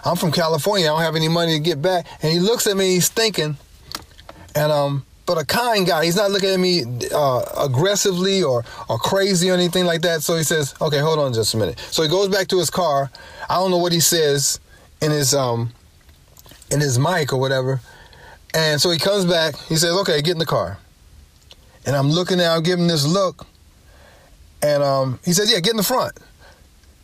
I'm 0.04 0.16
from 0.16 0.32
California. 0.32 0.86
I 0.86 0.88
don't 0.90 1.02
have 1.02 1.16
any 1.16 1.28
money 1.28 1.52
to 1.52 1.60
get 1.60 1.80
back. 1.80 2.06
And 2.22 2.32
he 2.32 2.40
looks 2.40 2.66
at 2.66 2.76
me, 2.76 2.94
he's 2.94 3.08
thinking, 3.08 3.56
and 4.54 4.72
um, 4.72 5.04
but 5.26 5.38
a 5.38 5.44
kind 5.44 5.86
guy. 5.86 6.04
He's 6.04 6.16
not 6.16 6.30
looking 6.30 6.50
at 6.50 6.60
me 6.60 6.84
uh, 7.12 7.44
aggressively 7.58 8.42
or, 8.42 8.64
or 8.88 8.98
crazy 8.98 9.50
or 9.50 9.54
anything 9.54 9.84
like 9.84 10.02
that. 10.02 10.22
So 10.22 10.36
he 10.36 10.44
says, 10.44 10.74
okay, 10.80 10.98
hold 10.98 11.18
on 11.18 11.34
just 11.34 11.52
a 11.54 11.56
minute. 11.56 11.78
So 11.78 12.02
he 12.02 12.08
goes 12.08 12.28
back 12.28 12.46
to 12.48 12.58
his 12.58 12.70
car. 12.70 13.10
I 13.50 13.56
don't 13.56 13.72
know 13.72 13.78
what 13.78 13.92
he 13.92 14.00
says 14.00 14.60
in 15.02 15.10
his 15.10 15.34
um 15.34 15.72
in 16.70 16.80
his 16.80 16.98
mic 16.98 17.32
or 17.32 17.38
whatever. 17.38 17.80
And 18.54 18.80
so 18.80 18.90
he 18.90 18.98
comes 18.98 19.26
back. 19.26 19.56
He 19.68 19.76
says, 19.76 19.90
okay, 20.00 20.22
get 20.22 20.32
in 20.32 20.38
the 20.38 20.46
car. 20.46 20.78
And 21.84 21.94
I'm 21.94 22.10
looking 22.10 22.40
at, 22.40 22.50
I'm 22.50 22.62
giving 22.62 22.86
this 22.86 23.06
look. 23.06 23.46
And 24.66 24.82
um, 24.82 25.20
he 25.24 25.32
says, 25.32 25.50
yeah, 25.50 25.60
get 25.60 25.70
in 25.70 25.76
the 25.76 25.84
front. 25.84 26.18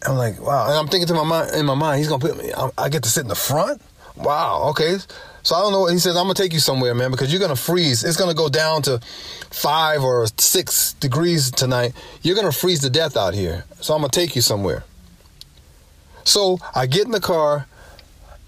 I'm 0.05 0.17
like, 0.17 0.41
wow. 0.41 0.67
And 0.67 0.75
I'm 0.75 0.89
thinking 0.89 1.07
to 1.07 1.15
my 1.15 1.23
mind, 1.23 1.55
in 1.55 1.65
my 1.65 1.77
mind, 1.77 1.99
he's 1.99 2.09
gonna 2.09 2.21
put 2.21 2.37
me. 2.37 2.53
I, 2.53 2.71
I 2.77 2.89
get 2.89 3.05
to 3.05 3.09
sit 3.09 3.21
in 3.21 3.29
the 3.29 3.37
front. 3.37 3.81
Wow. 4.17 4.71
Okay. 4.71 4.97
So 5.45 5.55
I 5.55 5.61
don't 5.61 5.71
know 5.71 5.83
what 5.83 5.93
he 5.93 6.01
says. 6.01 6.17
I'm 6.17 6.25
gonna 6.25 6.35
take 6.35 6.53
you 6.53 6.59
somewhere, 6.59 6.93
man, 6.93 7.13
because 7.13 7.33
you're 7.33 7.41
gonna 7.41 7.55
freeze. 7.55 8.03
It's 8.03 8.17
gonna 8.17 8.35
go 8.35 8.49
down 8.49 8.83
to 8.83 9.01
five 9.51 10.03
or 10.03 10.27
six 10.39 10.95
degrees 10.95 11.53
tonight. 11.53 11.93
You're 12.23 12.35
gonna 12.35 12.51
freeze 12.51 12.81
to 12.81 12.91
death 12.91 13.17
out 13.17 13.33
here. 13.33 13.65
So 13.81 13.95
I'm 13.95 14.01
gonna 14.01 14.11
take 14.11 14.35
you 14.35 14.43
somewhere. 14.43 14.83
So 16.25 16.59
I 16.75 16.87
get 16.87 17.05
in 17.05 17.13
the 17.13 17.21
car. 17.21 17.67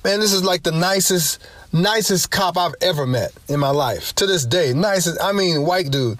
Man, 0.04 0.18
this 0.18 0.32
is 0.32 0.42
like 0.42 0.64
the 0.64 0.72
nicest, 0.72 1.40
nicest 1.72 2.32
cop 2.32 2.58
I've 2.58 2.74
ever 2.80 3.06
met 3.06 3.32
in 3.48 3.60
my 3.60 3.70
life. 3.70 4.12
To 4.16 4.26
this 4.26 4.44
day, 4.44 4.72
nicest. 4.74 5.22
I 5.22 5.32
mean, 5.32 5.62
white 5.64 5.90
dude, 5.90 6.18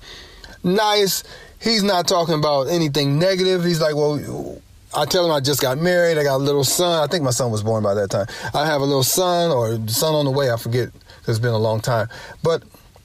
nice. 0.62 1.24
He's 1.64 1.82
not 1.82 2.06
talking 2.06 2.34
about 2.34 2.64
anything 2.64 3.18
negative. 3.18 3.64
He's 3.64 3.80
like, 3.80 3.96
well, 3.96 4.60
I 4.94 5.06
tell 5.06 5.24
him 5.24 5.32
I 5.32 5.40
just 5.40 5.62
got 5.62 5.78
married. 5.78 6.18
I 6.18 6.22
got 6.22 6.36
a 6.36 6.44
little 6.44 6.62
son. 6.62 7.02
I 7.02 7.06
think 7.06 7.24
my 7.24 7.30
son 7.30 7.50
was 7.50 7.62
born 7.62 7.82
by 7.82 7.94
that 7.94 8.10
time. 8.10 8.26
I 8.52 8.66
have 8.66 8.82
a 8.82 8.84
little 8.84 9.02
son 9.02 9.50
or 9.50 9.88
son 9.88 10.14
on 10.14 10.26
the 10.26 10.30
way. 10.30 10.52
I 10.52 10.58
forget. 10.58 10.90
It's 11.26 11.38
been 11.38 11.54
a 11.54 11.58
long 11.58 11.80
time. 11.80 12.08
But 12.42 12.64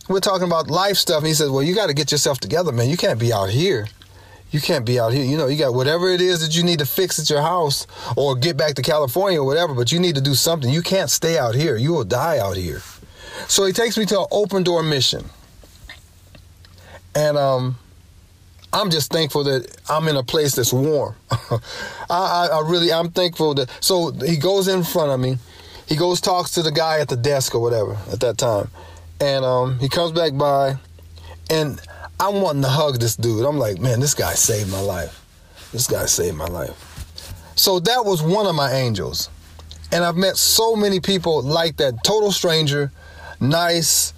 we're 0.09 0.19
talking 0.19 0.45
about 0.45 0.69
life 0.69 0.97
stuff. 0.97 1.19
And 1.19 1.27
he 1.27 1.33
says, 1.33 1.49
well, 1.49 1.63
you 1.63 1.73
got 1.73 1.87
to 1.87 1.93
get 1.93 2.11
yourself 2.11 2.39
together, 2.41 2.73
man. 2.73 2.89
You 2.89 2.97
can't 2.97 3.17
be 3.17 3.31
out 3.31 3.49
here. 3.49 3.87
You 4.51 4.59
can't 4.59 4.85
be 4.85 4.99
out 4.99 5.13
here. 5.13 5.23
You 5.23 5.37
know, 5.37 5.47
you 5.47 5.57
got 5.57 5.73
whatever 5.73 6.09
it 6.09 6.19
is 6.19 6.41
that 6.41 6.57
you 6.57 6.63
need 6.63 6.79
to 6.79 6.85
fix 6.85 7.17
at 7.17 7.29
your 7.29 7.41
house 7.41 7.87
or 8.17 8.35
get 8.35 8.57
back 8.57 8.73
to 8.75 8.81
California 8.81 9.39
or 9.39 9.45
whatever, 9.45 9.73
but 9.73 9.91
you 9.91 9.99
need 9.99 10.15
to 10.15 10.21
do 10.21 10.33
something. 10.33 10.69
You 10.69 10.81
can't 10.81 11.09
stay 11.09 11.37
out 11.37 11.55
here. 11.55 11.77
You 11.77 11.93
will 11.93 12.03
die 12.03 12.39
out 12.39 12.57
here. 12.57 12.81
So 13.47 13.63
he 13.65 13.71
takes 13.71 13.97
me 13.97 14.05
to 14.07 14.19
an 14.19 14.27
open 14.31 14.63
door 14.63 14.83
mission. 14.83 15.23
And 17.15 17.37
um, 17.37 17.77
I'm 18.71 18.89
just 18.89 19.11
thankful 19.11 19.43
that 19.45 19.75
I'm 19.89 20.07
in 20.07 20.15
a 20.15 20.23
place 20.23 20.55
that's 20.55 20.71
warm. 20.71 21.15
I, 21.31 21.57
I, 22.09 22.49
I, 22.53 22.69
really, 22.69 22.93
I'm 22.93 23.09
thankful 23.09 23.55
that. 23.55 23.69
So 23.81 24.11
he 24.11 24.37
goes 24.37 24.67
in 24.67 24.83
front 24.83 25.11
of 25.11 25.19
me. 25.19 25.37
He 25.87 25.95
goes 25.95 26.21
talks 26.21 26.51
to 26.51 26.61
the 26.61 26.71
guy 26.71 26.99
at 26.99 27.09
the 27.09 27.15
desk 27.15 27.55
or 27.55 27.61
whatever 27.61 27.97
at 28.11 28.19
that 28.19 28.37
time, 28.37 28.69
and 29.19 29.43
um, 29.43 29.79
he 29.79 29.89
comes 29.89 30.11
back 30.11 30.37
by, 30.37 30.75
and 31.49 31.81
I'm 32.19 32.41
wanting 32.41 32.61
to 32.61 32.67
hug 32.67 32.99
this 32.99 33.15
dude. 33.15 33.43
I'm 33.43 33.57
like, 33.57 33.79
man, 33.79 33.99
this 33.99 34.13
guy 34.13 34.35
saved 34.35 34.71
my 34.71 34.81
life. 34.81 35.25
This 35.71 35.87
guy 35.87 36.05
saved 36.05 36.37
my 36.37 36.45
life. 36.45 36.77
So 37.55 37.79
that 37.79 38.05
was 38.05 38.21
one 38.21 38.45
of 38.45 38.53
my 38.53 38.71
angels, 38.71 39.31
and 39.91 40.03
I've 40.03 40.15
met 40.15 40.37
so 40.37 40.75
many 40.75 40.99
people 40.99 41.41
like 41.41 41.77
that. 41.77 42.03
Total 42.03 42.31
stranger, 42.31 42.91
nice 43.39 44.13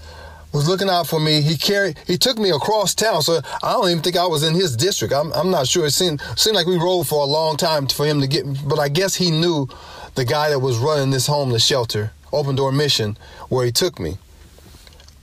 was 0.53 0.67
looking 0.67 0.89
out 0.89 1.07
for 1.07 1.19
me. 1.19 1.41
He 1.41 1.57
carried, 1.57 1.97
he 2.05 2.17
took 2.17 2.37
me 2.37 2.49
across 2.49 2.93
town, 2.93 3.21
so 3.21 3.41
I 3.63 3.73
don't 3.73 3.89
even 3.89 4.03
think 4.03 4.17
I 4.17 4.25
was 4.25 4.43
in 4.43 4.53
his 4.53 4.75
district. 4.75 5.13
I'm, 5.13 5.31
I'm 5.33 5.49
not 5.49 5.67
sure. 5.67 5.85
It 5.85 5.91
seemed 5.91 6.21
seemed 6.35 6.55
like 6.55 6.67
we 6.67 6.77
rode 6.77 7.07
for 7.07 7.21
a 7.21 7.25
long 7.25 7.57
time 7.57 7.87
for 7.87 8.05
him 8.05 8.21
to 8.21 8.27
get, 8.27 8.45
but 8.67 8.79
I 8.79 8.89
guess 8.89 9.15
he 9.15 9.31
knew 9.31 9.67
the 10.15 10.25
guy 10.25 10.49
that 10.49 10.59
was 10.59 10.77
running 10.77 11.11
this 11.11 11.27
homeless 11.27 11.65
shelter, 11.65 12.11
Open 12.33 12.55
Door 12.55 12.73
Mission, 12.73 13.17
where 13.49 13.65
he 13.65 13.71
took 13.71 13.99
me. 13.99 14.17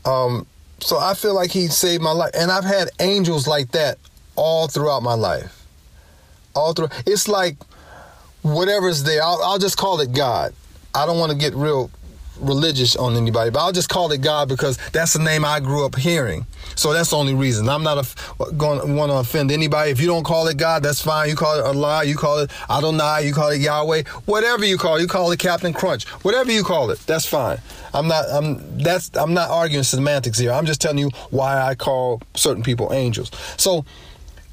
Um, 0.05 0.47
so 0.81 0.99
I 0.99 1.15
feel 1.15 1.35
like 1.35 1.51
he 1.51 1.67
saved 1.67 2.03
my 2.03 2.13
life, 2.13 2.31
and 2.35 2.51
I've 2.51 2.65
had 2.65 2.89
angels 3.01 3.47
like 3.47 3.73
that 3.73 3.99
all 4.37 4.69
throughout 4.69 5.03
my 5.03 5.15
life. 5.15 5.67
All 6.55 6.73
through, 6.73 6.89
it's 7.07 7.29
like 7.29 7.57
whatever's 8.43 9.03
there. 9.05 9.23
I'll, 9.23 9.41
I'll 9.43 9.59
just 9.59 9.77
call 9.77 10.01
it 10.01 10.13
God. 10.13 10.55
I 10.95 11.05
don't 11.05 11.19
want 11.19 11.33
to 11.33 11.39
get 11.39 11.55
real 11.55 11.91
religious 12.41 12.97
on 12.97 13.17
anybody, 13.17 13.51
but 13.51 13.61
I'll 13.61 13.73
just 13.73 13.89
call 13.89 14.13
it 14.13 14.21
God 14.21 14.49
because 14.49 14.77
that's 14.93 15.13
the 15.13 15.23
name 15.23 15.45
I 15.45 15.61
grew 15.61 15.85
up 15.85 15.97
hearing. 15.97 16.47
So 16.75 16.93
that's 16.93 17.11
the 17.11 17.17
only 17.17 17.35
reason. 17.35 17.69
I'm 17.69 17.83
not 17.83 17.99
a, 17.99 18.53
going 18.53 18.81
to 18.81 18.87
want 18.95 19.11
to 19.11 19.17
offend 19.17 19.51
anybody. 19.51 19.91
If 19.91 20.01
you 20.01 20.07
don't 20.07 20.25
call 20.25 20.47
it 20.49 20.57
God, 20.57 20.83
that's 20.83 21.01
fine. 21.01 21.29
You 21.29 21.37
call 21.37 21.59
it 21.59 21.65
Allah, 21.65 22.05
you 22.05 22.17
call 22.17 22.39
it 22.39 22.51
Adonai, 22.71 23.27
you 23.27 23.33
call 23.33 23.51
it 23.51 23.61
Yahweh, 23.61 24.05
whatever 24.27 24.65
you 24.65 24.79
call 24.79 24.97
it. 24.97 25.03
You 25.03 25.09
call 25.09 25.31
it 25.33 25.39
Captain 25.39 25.73
Crunch, 25.73 26.07
whatever 26.25 26.53
you 26.53 26.63
call 26.63 26.91
it. 26.91 26.99
That's 27.07 27.27
fine. 27.27 27.59
I'm 27.93 28.07
not. 28.07 28.27
I'm 28.31 28.79
that's. 28.79 29.11
I'm 29.17 29.35
not 29.35 29.51
arguing 29.51 29.85
semantics 29.85 30.39
here. 30.39 30.53
I'm 30.53 30.67
just 30.67 30.81
telling 30.81 30.99
you 30.99 31.11
why 31.31 31.61
I 31.61 31.75
call 31.75 32.21
certain 32.35 32.63
people 32.63 32.93
angels. 32.93 33.31
So 33.57 33.85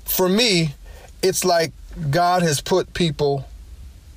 for 0.06 0.30
me, 0.30 0.74
it's 1.22 1.44
like 1.44 1.74
God 2.10 2.44
has 2.44 2.62
put 2.62 2.94
people 2.94 3.46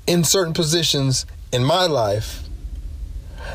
in 0.06 0.24
certain 0.24 0.54
positions 0.54 1.26
in 1.52 1.64
my 1.64 1.86
life 1.86 2.47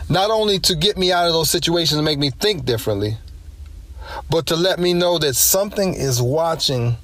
not 0.10 0.32
only 0.32 0.60
to 0.60 0.76
get 0.76 0.98
me 0.98 1.12
out 1.12 1.28
of 1.28 1.34
those 1.34 1.50
situations 1.50 1.98
and 1.98 2.06
make 2.06 2.20
me 2.20 2.30
think 2.30 2.66
differently, 2.66 3.18
but 4.30 4.48
to 4.48 4.56
let 4.56 4.80
me 4.80 4.94
know 4.94 5.18
that 5.18 5.36
something 5.36 5.94
is 5.94 6.22
watching 6.22 6.96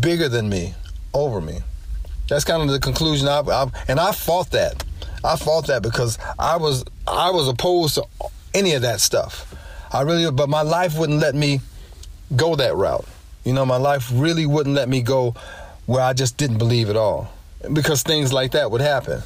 bigger 0.00 0.28
than 0.28 0.48
me 0.48 0.74
over 1.14 1.40
me. 1.40 1.58
That's 2.28 2.44
kind 2.44 2.62
of 2.62 2.68
the 2.68 2.80
conclusion 2.80 3.28
I, 3.28 3.40
I 3.40 3.70
and 3.88 4.00
I 4.00 4.12
fought 4.12 4.50
that. 4.50 4.84
I 5.24 5.36
fought 5.36 5.66
that 5.68 5.82
because 5.82 6.18
I 6.38 6.56
was 6.56 6.84
I 7.06 7.30
was 7.30 7.48
opposed 7.48 7.94
to 7.94 8.04
any 8.54 8.72
of 8.72 8.82
that 8.82 9.00
stuff. 9.00 9.54
I 9.92 10.02
really 10.02 10.30
but 10.30 10.48
my 10.48 10.62
life 10.62 10.98
wouldn't 10.98 11.20
let 11.20 11.34
me 11.34 11.60
go 12.34 12.56
that 12.56 12.74
route. 12.74 13.06
You 13.44 13.52
know, 13.52 13.64
my 13.64 13.76
life 13.76 14.10
really 14.12 14.46
wouldn't 14.46 14.74
let 14.74 14.88
me 14.88 15.02
go 15.02 15.34
where 15.86 16.02
I 16.02 16.12
just 16.12 16.36
didn't 16.36 16.58
believe 16.58 16.90
at 16.90 16.96
all 16.96 17.30
because 17.72 18.02
things 18.02 18.32
like 18.32 18.52
that 18.52 18.70
would 18.70 18.80
happen. 18.80 19.22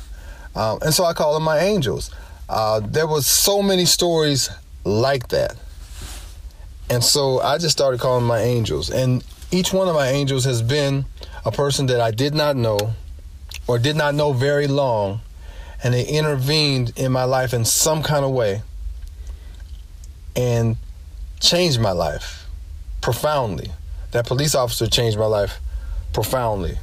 Um, 0.54 0.78
and 0.82 0.92
so 0.92 1.04
I 1.04 1.14
call 1.14 1.34
them 1.34 1.42
my 1.42 1.58
angels. 1.58 2.10
Uh, 2.50 2.80
there 2.80 3.06
was 3.06 3.28
so 3.28 3.62
many 3.62 3.84
stories 3.84 4.50
like 4.84 5.28
that. 5.28 5.54
And 6.90 7.02
so 7.04 7.38
I 7.38 7.58
just 7.58 7.70
started 7.70 8.00
calling 8.00 8.24
my 8.24 8.40
angels. 8.40 8.90
And 8.90 9.24
each 9.52 9.72
one 9.72 9.86
of 9.86 9.94
my 9.94 10.08
angels 10.08 10.44
has 10.46 10.60
been 10.60 11.04
a 11.44 11.52
person 11.52 11.86
that 11.86 12.00
I 12.00 12.10
did 12.10 12.34
not 12.34 12.56
know 12.56 12.94
or 13.68 13.78
did 13.78 13.94
not 13.94 14.16
know 14.16 14.32
very 14.32 14.66
long. 14.66 15.20
And 15.84 15.94
they 15.94 16.04
intervened 16.04 16.92
in 16.96 17.12
my 17.12 17.22
life 17.22 17.54
in 17.54 17.64
some 17.64 18.02
kind 18.02 18.24
of 18.24 18.32
way 18.32 18.62
and 20.34 20.76
changed 21.38 21.80
my 21.80 21.92
life 21.92 22.48
profoundly. 23.00 23.70
That 24.10 24.26
police 24.26 24.56
officer 24.56 24.88
changed 24.88 25.16
my 25.16 25.26
life 25.26 25.60
profoundly. 26.12 26.78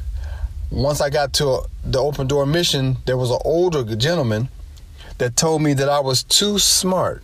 Once 0.71 1.01
I 1.01 1.09
got 1.09 1.33
to 1.33 1.63
the 1.83 1.99
open 1.99 2.27
door 2.27 2.45
mission, 2.45 2.97
there 3.05 3.17
was 3.17 3.31
an 3.31 3.39
older 3.43 3.83
gentleman 3.97 4.47
that 5.17 5.35
told 5.35 5.61
me 5.61 5.73
that 5.73 5.89
I 5.89 5.99
was 5.99 6.23
too 6.23 6.59
smart. 6.59 7.23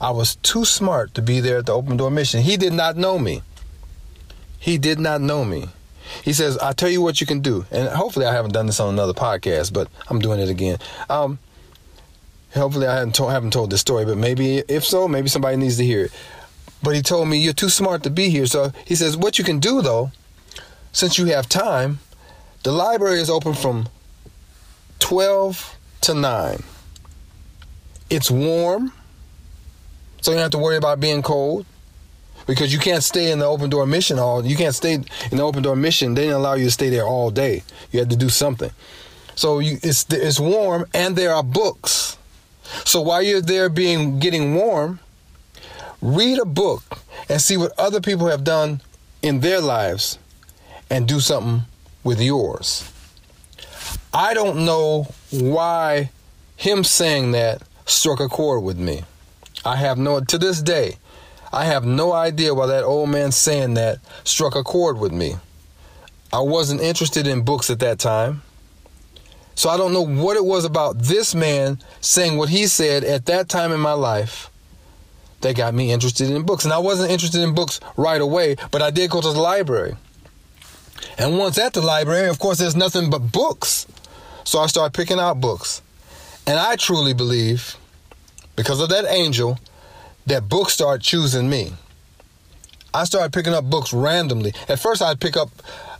I 0.00 0.10
was 0.10 0.36
too 0.36 0.64
smart 0.64 1.14
to 1.14 1.22
be 1.22 1.40
there 1.40 1.58
at 1.58 1.66
the 1.66 1.72
open 1.72 1.96
door 1.96 2.10
mission. 2.10 2.42
He 2.42 2.56
did 2.56 2.72
not 2.72 2.96
know 2.96 3.18
me. 3.18 3.42
He 4.58 4.78
did 4.78 4.98
not 4.98 5.20
know 5.20 5.44
me. 5.44 5.68
He 6.24 6.32
says, 6.32 6.58
I'll 6.58 6.74
tell 6.74 6.88
you 6.88 7.00
what 7.00 7.20
you 7.20 7.26
can 7.26 7.40
do. 7.40 7.64
And 7.70 7.88
hopefully 7.88 8.26
I 8.26 8.32
haven't 8.32 8.52
done 8.52 8.66
this 8.66 8.80
on 8.80 8.92
another 8.92 9.12
podcast, 9.12 9.72
but 9.72 9.88
I'm 10.08 10.18
doing 10.18 10.40
it 10.40 10.48
again. 10.48 10.78
Um, 11.08 11.38
hopefully 12.54 12.86
I 12.86 12.94
haven't 12.94 13.14
told, 13.14 13.30
haven't 13.32 13.52
told 13.52 13.70
this 13.70 13.80
story, 13.80 14.04
but 14.04 14.18
maybe 14.18 14.58
if 14.68 14.84
so, 14.84 15.08
maybe 15.08 15.28
somebody 15.28 15.56
needs 15.56 15.76
to 15.78 15.84
hear 15.84 16.04
it. 16.04 16.12
But 16.82 16.96
he 16.96 17.02
told 17.02 17.28
me, 17.28 17.38
You're 17.38 17.52
too 17.52 17.68
smart 17.68 18.02
to 18.02 18.10
be 18.10 18.28
here. 18.28 18.46
So 18.46 18.72
he 18.84 18.94
says, 18.94 19.16
What 19.16 19.38
you 19.38 19.44
can 19.44 19.60
do 19.60 19.82
though, 19.82 20.10
since 20.92 21.16
you 21.16 21.26
have 21.26 21.48
time, 21.48 22.00
the 22.64 22.72
library 22.72 23.20
is 23.20 23.30
open 23.30 23.54
from 23.54 23.88
12 24.98 25.78
to 26.02 26.14
9. 26.14 26.62
It's 28.12 28.30
warm, 28.30 28.92
so 30.20 30.32
you 30.32 30.36
don't 30.36 30.42
have 30.42 30.50
to 30.50 30.58
worry 30.58 30.76
about 30.76 31.00
being 31.00 31.22
cold. 31.22 31.64
Because 32.46 32.72
you 32.72 32.78
can't 32.78 33.02
stay 33.02 33.30
in 33.30 33.38
the 33.38 33.46
open 33.46 33.70
door 33.70 33.86
mission 33.86 34.18
all 34.18 34.44
you 34.44 34.56
can't 34.56 34.74
stay 34.74 34.94
in 34.94 35.36
the 35.36 35.42
open 35.42 35.62
door 35.62 35.76
mission 35.76 36.14
they 36.14 36.22
didn't 36.22 36.38
allow 36.38 36.54
you 36.54 36.64
to 36.64 36.70
stay 36.72 36.90
there 36.90 37.06
all 37.06 37.30
day. 37.30 37.62
You 37.92 38.00
had 38.00 38.10
to 38.10 38.16
do 38.16 38.28
something. 38.28 38.72
So 39.36 39.60
you, 39.60 39.78
it's 39.80 40.04
it's 40.10 40.40
warm 40.40 40.86
and 40.92 41.14
there 41.14 41.32
are 41.32 41.44
books. 41.44 42.18
So 42.84 43.00
while 43.00 43.22
you're 43.22 43.40
there 43.40 43.68
being 43.68 44.18
getting 44.18 44.54
warm 44.56 44.98
read 46.02 46.40
a 46.40 46.44
book 46.44 46.98
and 47.28 47.40
see 47.40 47.56
what 47.56 47.78
other 47.78 48.00
people 48.00 48.26
have 48.26 48.42
done 48.42 48.80
in 49.22 49.38
their 49.40 49.60
lives 49.60 50.18
and 50.90 51.06
do 51.06 51.20
something 51.20 51.62
with 52.02 52.20
yours. 52.20 52.90
I 54.12 54.34
don't 54.34 54.64
know 54.64 55.14
why 55.30 56.10
him 56.56 56.82
saying 56.84 57.32
that 57.32 57.62
struck 57.86 58.20
a 58.20 58.28
chord 58.28 58.62
with 58.62 58.78
me 58.78 59.02
i 59.64 59.76
have 59.76 59.98
no 59.98 60.20
to 60.20 60.38
this 60.38 60.62
day 60.62 60.96
I 61.52 61.66
have 61.66 61.84
no 61.84 62.12
idea 62.12 62.54
why 62.54 62.66
that 62.66 62.82
old 62.82 63.10
man 63.10 63.30
saying 63.30 63.74
that 63.74 63.98
struck 64.24 64.54
a 64.54 64.62
chord 64.62 64.98
with 64.98 65.12
me. 65.12 65.36
I 66.32 66.40
wasn't 66.40 66.80
interested 66.80 67.26
in 67.26 67.42
books 67.42 67.68
at 67.68 67.80
that 67.80 67.98
time. 67.98 68.42
So 69.54 69.68
I 69.68 69.76
don't 69.76 69.92
know 69.92 70.06
what 70.06 70.38
it 70.38 70.44
was 70.44 70.64
about 70.64 70.98
this 70.98 71.34
man 71.34 71.78
saying 72.00 72.38
what 72.38 72.48
he 72.48 72.66
said 72.66 73.04
at 73.04 73.26
that 73.26 73.50
time 73.50 73.70
in 73.70 73.80
my 73.80 73.92
life 73.92 74.50
that 75.42 75.54
got 75.56 75.74
me 75.74 75.92
interested 75.92 76.30
in 76.30 76.42
books. 76.44 76.64
And 76.64 76.72
I 76.72 76.78
wasn't 76.78 77.10
interested 77.10 77.42
in 77.42 77.54
books 77.54 77.80
right 77.98 78.20
away, 78.20 78.56
but 78.70 78.80
I 78.80 78.90
did 78.90 79.10
go 79.10 79.20
to 79.20 79.32
the 79.32 79.40
library. 79.40 79.94
And 81.18 81.36
once 81.36 81.58
at 81.58 81.74
the 81.74 81.82
library, 81.82 82.30
of 82.30 82.38
course, 82.38 82.58
there's 82.58 82.76
nothing 82.76 83.10
but 83.10 83.30
books. 83.30 83.86
So 84.44 84.58
I 84.60 84.68
started 84.68 84.94
picking 84.94 85.18
out 85.18 85.38
books. 85.42 85.82
And 86.46 86.58
I 86.58 86.76
truly 86.76 87.14
believe, 87.14 87.76
because 88.56 88.80
of 88.80 88.88
that 88.90 89.04
angel, 89.06 89.58
that 90.26 90.48
books 90.48 90.74
started 90.74 91.02
choosing 91.02 91.48
me. 91.48 91.72
I 92.94 93.04
started 93.04 93.32
picking 93.32 93.54
up 93.54 93.64
books 93.64 93.92
randomly. 93.92 94.52
At 94.68 94.78
first, 94.78 95.02
I'd 95.02 95.20
pick 95.20 95.36
up 95.36 95.50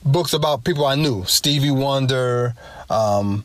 books 0.05 0.33
about 0.33 0.65
people 0.65 0.85
I 0.85 0.95
knew 0.95 1.25
Stevie 1.25 1.71
Wonder, 1.71 2.55
um, 2.91 3.45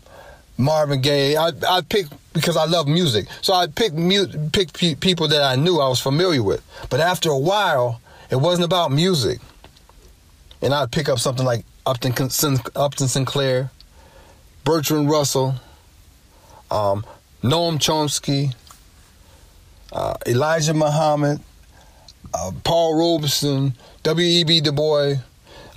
Marvin 0.57 1.01
Gaye. 1.01 1.37
I'd, 1.37 1.63
I'd, 1.63 1.87
pick 1.87 2.07
because 2.33 2.57
I 2.57 2.65
love 2.65 2.87
music. 2.87 3.27
So 3.41 3.53
I'd 3.53 3.73
pick, 3.75 3.93
mu- 3.93 4.49
pick 4.51 4.73
pe- 4.73 4.95
people 4.95 5.27
that 5.29 5.43
I 5.43 5.55
knew 5.55 5.79
I 5.79 5.87
was 5.87 5.99
familiar 5.99 6.43
with. 6.43 6.63
But 6.89 6.99
after 6.99 7.29
a 7.29 7.37
while, 7.37 8.01
it 8.29 8.35
wasn't 8.35 8.65
about 8.65 8.91
music. 8.91 9.39
And 10.61 10.73
I'd 10.73 10.91
pick 10.91 11.07
up 11.07 11.19
something 11.19 11.45
like 11.45 11.63
Upton, 11.85 12.13
Upton 12.75 13.07
Sinclair, 13.07 13.71
Bertrand 14.65 15.09
Russell, 15.09 15.55
um, 16.71 17.05
Noam 17.43 17.77
Chomsky, 17.77 18.53
uh, 19.91 20.15
Elijah 20.25 20.73
Muhammad, 20.73 21.39
uh, 22.33 22.51
Paul 22.63 22.97
Robeson, 22.97 23.73
W.E.B. 24.03 24.61
Du 24.61 24.71
Bois, 24.71 25.15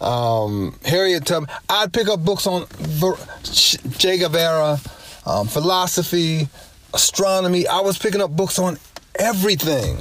um, 0.00 0.78
Harriet 0.84 1.26
Tubman. 1.26 1.50
I'd 1.68 1.92
pick 1.92 2.08
up 2.08 2.24
books 2.24 2.46
on 2.46 2.66
Che 3.44 4.18
Guevara, 4.18 4.80
um, 5.26 5.46
philosophy, 5.46 6.48
astronomy. 6.94 7.66
I 7.66 7.80
was 7.80 7.98
picking 7.98 8.20
up 8.20 8.30
books 8.30 8.58
on 8.58 8.78
everything. 9.18 9.98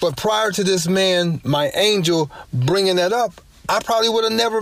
But 0.00 0.16
prior 0.16 0.52
to 0.52 0.64
this 0.64 0.86
man, 0.86 1.40
my 1.44 1.70
angel, 1.70 2.30
bringing 2.52 2.96
that 2.96 3.12
up, 3.12 3.32
I 3.68 3.80
probably 3.82 4.08
would 4.08 4.24
have 4.24 4.32
never, 4.32 4.60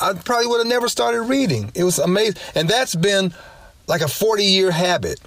I 0.00 0.12
probably 0.14 0.46
would 0.46 0.58
have 0.58 0.66
never 0.66 0.88
started 0.88 1.22
reading. 1.22 1.72
It 1.74 1.84
was 1.84 1.98
amazing, 1.98 2.40
and 2.54 2.68
that's 2.68 2.94
been 2.94 3.34
like 3.92 4.00
a 4.00 4.08
forty-year 4.08 4.70
habit 4.70 5.20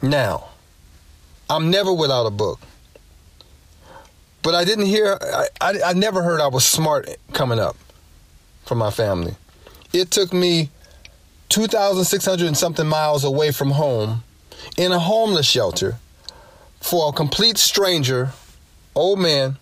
now. 0.00 0.44
I'm 1.50 1.68
never 1.68 1.92
without 1.92 2.26
a 2.26 2.30
book. 2.30 2.60
But 4.40 4.54
I 4.54 4.64
didn't 4.64 4.86
hear, 4.86 5.18
I, 5.20 5.48
I, 5.60 5.74
I 5.86 5.92
never 5.94 6.22
heard 6.22 6.40
I 6.40 6.46
was 6.46 6.64
smart 6.64 7.08
coming 7.32 7.58
up 7.58 7.76
from 8.66 8.78
my 8.78 8.92
family. 8.92 9.34
It 9.92 10.12
took 10.12 10.32
me 10.32 10.70
2,600 11.48 12.46
and 12.46 12.56
something 12.56 12.86
miles 12.86 13.24
away 13.24 13.50
from 13.50 13.72
home 13.72 14.22
in 14.76 14.92
a 14.92 14.98
homeless 15.00 15.46
shelter 15.46 15.96
for 16.80 17.08
a 17.08 17.12
complete 17.12 17.58
stranger, 17.58 18.30
old 18.94 19.18
man, 19.18 19.56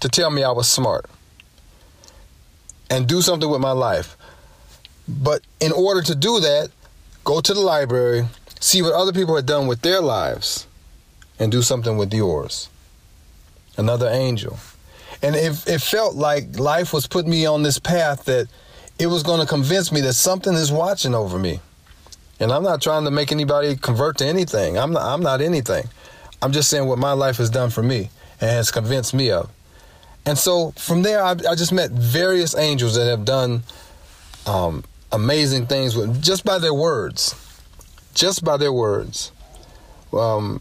to 0.00 0.08
tell 0.08 0.30
me 0.30 0.42
I 0.42 0.52
was 0.52 0.68
smart 0.68 1.04
and 2.88 3.06
do 3.06 3.20
something 3.20 3.50
with 3.50 3.60
my 3.60 3.72
life. 3.72 4.16
But 5.06 5.42
in 5.60 5.72
order 5.72 6.00
to 6.00 6.14
do 6.14 6.40
that, 6.40 6.70
go 7.28 7.42
to 7.42 7.52
the 7.52 7.60
library, 7.60 8.26
see 8.58 8.80
what 8.80 8.94
other 8.94 9.12
people 9.12 9.36
have 9.36 9.44
done 9.44 9.66
with 9.66 9.82
their 9.82 10.00
lives, 10.00 10.66
and 11.38 11.52
do 11.52 11.60
something 11.60 11.98
with 11.98 12.12
yours. 12.14 12.70
Another 13.76 14.08
angel. 14.08 14.58
And 15.20 15.36
it, 15.36 15.62
it 15.68 15.82
felt 15.82 16.14
like 16.14 16.58
life 16.58 16.94
was 16.94 17.06
putting 17.06 17.30
me 17.30 17.44
on 17.44 17.62
this 17.62 17.78
path 17.78 18.24
that 18.24 18.48
it 18.98 19.08
was 19.08 19.22
going 19.22 19.40
to 19.40 19.46
convince 19.46 19.92
me 19.92 20.00
that 20.00 20.14
something 20.14 20.54
is 20.54 20.72
watching 20.72 21.14
over 21.14 21.38
me. 21.38 21.60
And 22.40 22.50
I'm 22.50 22.62
not 22.62 22.80
trying 22.80 23.04
to 23.04 23.10
make 23.10 23.30
anybody 23.30 23.76
convert 23.76 24.16
to 24.18 24.26
anything. 24.26 24.78
I'm 24.78 24.94
not, 24.94 25.02
I'm 25.02 25.22
not 25.22 25.42
anything. 25.42 25.84
I'm 26.40 26.52
just 26.52 26.70
saying 26.70 26.88
what 26.88 26.98
my 26.98 27.12
life 27.12 27.36
has 27.36 27.50
done 27.50 27.68
for 27.68 27.82
me 27.82 28.08
and 28.40 28.48
has 28.48 28.70
convinced 28.70 29.12
me 29.12 29.30
of. 29.30 29.50
And 30.24 30.38
so 30.38 30.70
from 30.78 31.02
there, 31.02 31.22
I, 31.22 31.32
I 31.32 31.54
just 31.56 31.72
met 31.72 31.90
various 31.90 32.56
angels 32.56 32.94
that 32.94 33.06
have 33.06 33.26
done 33.26 33.64
um, 34.46 34.82
amazing 35.12 35.66
things 35.66 35.96
with 35.96 36.22
just 36.22 36.44
by 36.44 36.58
their 36.58 36.74
words, 36.74 37.34
just 38.14 38.44
by 38.44 38.56
their 38.56 38.72
words. 38.72 39.32
Um, 40.12 40.60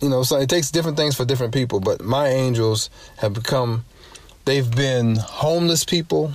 you 0.00 0.08
know, 0.08 0.22
so 0.22 0.36
it 0.36 0.48
takes 0.48 0.70
different 0.70 0.96
things 0.96 1.16
for 1.16 1.24
different 1.24 1.54
people, 1.54 1.80
but 1.80 2.02
my 2.02 2.28
angels 2.28 2.90
have 3.18 3.32
become, 3.32 3.84
they've 4.44 4.70
been 4.70 5.16
homeless 5.16 5.84
people, 5.84 6.32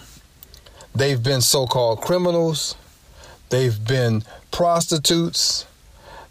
they've 0.96 1.22
been 1.22 1.42
so 1.42 1.68
called 1.68 2.02
criminals, 2.02 2.76
they've 3.50 3.86
been 3.88 4.24
prostitutes, 4.52 5.66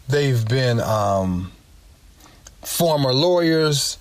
they've 0.09 0.45
been 0.47 0.79
um, 0.81 1.51
former 2.61 3.13
lawyers, 3.13 3.97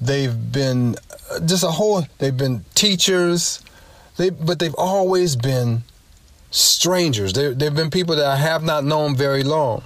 they've 0.00 0.52
been 0.52 0.96
uh, 1.30 1.40
just 1.40 1.62
a 1.62 1.70
whole, 1.70 2.04
they've 2.18 2.36
been 2.36 2.64
teachers, 2.74 3.62
they, 4.16 4.30
but 4.30 4.58
they've 4.58 4.74
always 4.76 5.36
been 5.36 5.82
strangers. 6.52 7.32
There, 7.32 7.52
they've 7.52 7.74
been 7.74 7.90
people 7.90 8.14
that 8.16 8.26
I 8.26 8.36
have 8.36 8.62
not 8.62 8.84
known 8.84 9.16
very 9.16 9.42
long 9.42 9.82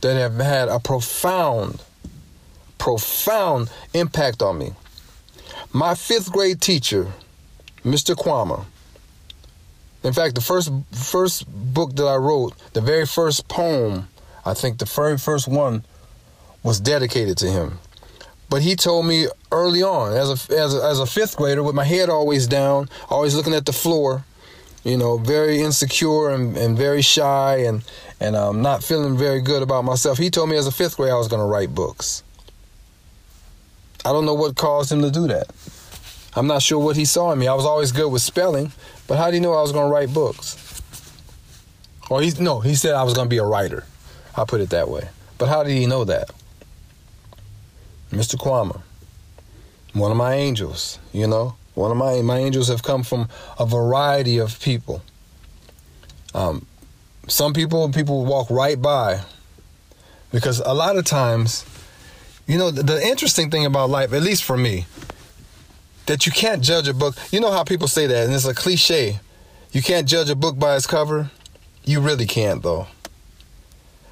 that 0.00 0.16
have 0.16 0.34
had 0.36 0.68
a 0.68 0.80
profound, 0.80 1.82
profound 2.78 3.70
impact 3.94 4.42
on 4.42 4.58
me. 4.58 4.72
My 5.72 5.94
fifth 5.94 6.32
grade 6.32 6.60
teacher, 6.60 7.12
Mr. 7.84 8.16
Kwama. 8.16 8.64
In 10.02 10.12
fact, 10.12 10.34
the 10.34 10.40
first 10.40 10.70
first 10.92 11.46
book 11.48 11.94
that 11.96 12.06
I 12.06 12.16
wrote, 12.16 12.54
the 12.72 12.80
very 12.80 13.06
first 13.06 13.48
poem, 13.48 14.08
I 14.44 14.54
think 14.54 14.78
the 14.78 14.84
very 14.84 15.18
first 15.18 15.48
one 15.48 15.84
was 16.62 16.80
dedicated 16.80 17.36
to 17.38 17.50
him. 17.50 17.78
But 18.48 18.62
he 18.62 18.76
told 18.76 19.06
me 19.06 19.26
early 19.50 19.82
on, 19.82 20.12
as 20.12 20.30
a, 20.30 20.54
as 20.54 20.74
a, 20.74 20.84
as 20.84 21.00
a 21.00 21.06
fifth 21.06 21.36
grader, 21.36 21.62
with 21.62 21.74
my 21.74 21.84
head 21.84 22.08
always 22.08 22.46
down, 22.46 22.88
always 23.10 23.34
looking 23.34 23.54
at 23.54 23.66
the 23.66 23.72
floor, 23.72 24.24
you 24.86 24.96
know, 24.96 25.18
very 25.18 25.60
insecure 25.60 26.30
and, 26.30 26.56
and 26.56 26.78
very 26.78 27.02
shy 27.02 27.56
and, 27.56 27.84
and 28.20 28.36
um, 28.36 28.62
not 28.62 28.84
feeling 28.84 29.16
very 29.16 29.40
good 29.40 29.60
about 29.60 29.84
myself. 29.84 30.16
He 30.16 30.30
told 30.30 30.48
me 30.48 30.56
as 30.56 30.68
a 30.68 30.70
fifth 30.70 30.96
grader 30.96 31.12
I 31.12 31.18
was 31.18 31.26
going 31.26 31.40
to 31.42 31.46
write 31.46 31.74
books. 31.74 32.22
I 34.04 34.12
don't 34.12 34.24
know 34.24 34.34
what 34.34 34.54
caused 34.54 34.92
him 34.92 35.02
to 35.02 35.10
do 35.10 35.26
that. 35.26 35.48
I'm 36.36 36.46
not 36.46 36.62
sure 36.62 36.78
what 36.78 36.94
he 36.94 37.04
saw 37.04 37.32
in 37.32 37.38
me. 37.40 37.48
I 37.48 37.54
was 37.54 37.66
always 37.66 37.90
good 37.90 38.12
with 38.12 38.22
spelling, 38.22 38.70
but 39.08 39.18
how 39.18 39.26
did 39.26 39.34
you 39.34 39.40
know 39.40 39.54
I 39.54 39.62
was 39.62 39.72
going 39.72 39.88
to 39.88 39.92
write 39.92 40.14
books? 40.14 40.80
Or 42.08 42.22
he 42.22 42.30
no, 42.38 42.60
he 42.60 42.76
said 42.76 42.94
I 42.94 43.02
was 43.02 43.14
going 43.14 43.26
to 43.26 43.30
be 43.30 43.38
a 43.38 43.44
writer. 43.44 43.84
I'll 44.36 44.46
put 44.46 44.60
it 44.60 44.70
that 44.70 44.88
way. 44.88 45.08
But 45.36 45.48
how 45.48 45.64
did 45.64 45.72
he 45.72 45.86
know 45.86 46.04
that? 46.04 46.30
Mr. 48.12 48.36
Kwama, 48.36 48.82
one 49.94 50.12
of 50.12 50.16
my 50.16 50.34
angels, 50.34 51.00
you 51.12 51.26
know, 51.26 51.56
one 51.76 51.90
of 51.90 51.96
my 51.96 52.22
my 52.22 52.38
angels 52.38 52.68
have 52.68 52.82
come 52.82 53.04
from 53.04 53.28
a 53.58 53.66
variety 53.66 54.38
of 54.38 54.58
people. 54.60 55.02
Um, 56.34 56.66
some 57.28 57.52
people 57.52 57.92
people 57.92 58.24
walk 58.24 58.50
right 58.50 58.80
by 58.80 59.20
because 60.32 60.60
a 60.60 60.72
lot 60.72 60.96
of 60.96 61.04
times, 61.04 61.64
you 62.46 62.58
know, 62.58 62.70
the, 62.70 62.82
the 62.82 63.06
interesting 63.06 63.50
thing 63.50 63.66
about 63.66 63.90
life, 63.90 64.12
at 64.12 64.22
least 64.22 64.42
for 64.42 64.56
me, 64.56 64.86
that 66.06 66.24
you 66.24 66.32
can't 66.32 66.62
judge 66.62 66.88
a 66.88 66.94
book. 66.94 67.14
You 67.30 67.40
know 67.40 67.52
how 67.52 67.62
people 67.62 67.88
say 67.88 68.06
that, 68.06 68.24
and 68.24 68.34
it's 68.34 68.46
a 68.46 68.54
cliche. 68.54 69.20
You 69.72 69.82
can't 69.82 70.08
judge 70.08 70.30
a 70.30 70.34
book 70.34 70.58
by 70.58 70.76
its 70.76 70.86
cover. 70.86 71.30
You 71.84 72.00
really 72.00 72.26
can't, 72.26 72.62
though. 72.62 72.86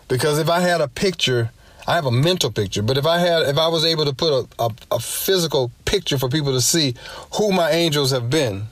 Because 0.09 0.39
if 0.39 0.51
I 0.51 0.61
had 0.61 0.83
a 0.83 0.89
picture 0.89 1.51
I 1.87 1.95
have 1.95 2.07
a 2.07 2.11
mental 2.11 2.51
picture, 2.51 2.83
but 2.83 2.97
if 2.97 3.05
I 3.05 3.19
had, 3.19 3.43
if 3.43 3.59
I 3.59 3.69
was 3.69 3.85
able 3.85 4.07
to 4.07 4.15
put 4.15 4.33
a, 4.33 4.63
a, 4.63 4.71
a, 4.93 4.99
physical 4.99 5.71
picture 5.85 6.17
for 6.17 6.31
people 6.31 6.53
to 6.53 6.61
see 6.63 6.95
who 7.35 7.53
my 7.53 7.71
angels 7.73 8.11
have 8.11 8.31
been, 8.31 8.65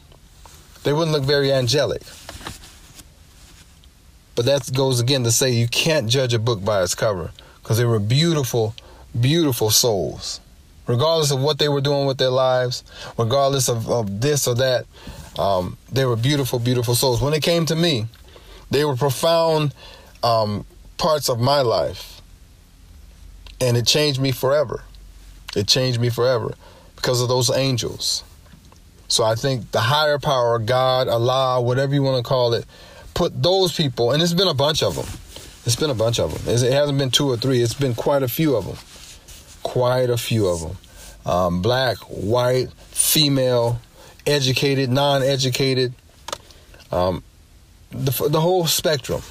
they 0.83 0.95
wouldn't 0.95 1.13
look 1.13 1.25
very 1.25 1.53
angelic. 1.53 2.03
But 4.35 4.47
that 4.47 4.71
goes 4.73 4.99
again 4.99 5.25
to 5.25 5.31
say 5.33 5.51
you 5.51 5.69
can't 5.69 6.09
judge 6.09 6.33
a 6.33 6.39
book 6.39 6.65
by 6.65 6.83
its 6.83 6.95
cover 6.95 7.33
because 7.63 7.77
they 7.77 7.85
were 7.85 7.99
beautiful, 7.99 8.75
beautiful 9.21 9.69
souls. 9.71 10.41
Regardless 10.87 11.31
of 11.31 11.41
what 11.41 11.59
they 11.59 11.69
were 11.69 11.83
doing 11.83 12.07
with 12.07 12.17
their 12.17 12.31
lives, 12.31 12.83
regardless 13.19 13.69
of, 13.69 13.91
of 13.91 14.23
this 14.23 14.49
or 14.49 14.55
that, 14.55 14.87
um, 15.39 15.77
they 15.93 16.07
were 16.07 16.17
beautiful, 16.17 16.59
beautiful 16.59 16.95
souls. 16.95 17.21
When 17.21 17.35
it 17.35 17.43
came 17.43 17.67
to 17.67 17.77
me, 17.77 18.07
they 18.71 18.87
were 18.87 18.97
profound 18.97 19.75
um, 20.23 20.65
parts 20.97 21.29
of 21.29 21.39
my 21.39 21.61
life 21.61 22.22
and 23.63 23.77
it 23.77 23.87
changed 23.87 24.21
me 24.21 24.33
forever. 24.33 24.83
It 25.55 25.69
changed 25.69 26.01
me 26.01 26.11
forever 26.11 26.55
because 26.97 27.23
of 27.23 27.29
those 27.29 27.49
angels. 27.51 28.25
So 29.07 29.23
I 29.23 29.37
think 29.37 29.71
the 29.71 29.81
higher 29.81 30.19
power, 30.19 30.59
God, 30.59 31.07
Allah, 31.07 31.61
whatever 31.61 31.95
you 31.95 32.03
want 32.03 32.25
to 32.25 32.29
call 32.29 32.55
it, 32.55 32.67
put 33.15 33.41
those 33.41 33.73
people, 33.75 34.11
and 34.11 34.23
it's 34.23 34.33
been 34.33 34.49
a 34.49 34.55
bunch 34.55 34.83
of 34.83 34.97
them. 34.97 35.07
It's 35.65 35.77
been 35.77 35.91
a 35.91 35.95
bunch 35.95 36.19
of 36.19 36.33
them. 36.33 36.53
It 36.53 36.73
hasn't 36.73 36.99
been 36.99 37.11
two 37.11 37.29
or 37.29 37.37
three. 37.37 37.61
It's 37.63 37.75
been 37.75 37.95
quite 37.95 38.25
a 38.25 38.29
few 38.29 38.57
of 38.57 38.67
them. 38.67 38.79
Quite 39.63 40.11
a 40.11 40.17
few 40.17 40.49
of 40.49 40.61
them. 40.61 40.77
Um, 41.25 41.63
black, 41.63 41.99
white, 41.99 42.73
female, 42.91 43.81
educated, 44.27 44.91
non-educated, 44.91 45.95
um, 46.91 47.23
the 47.91 48.29
the 48.29 48.41
whole 48.41 48.67
spectrum 48.67 49.23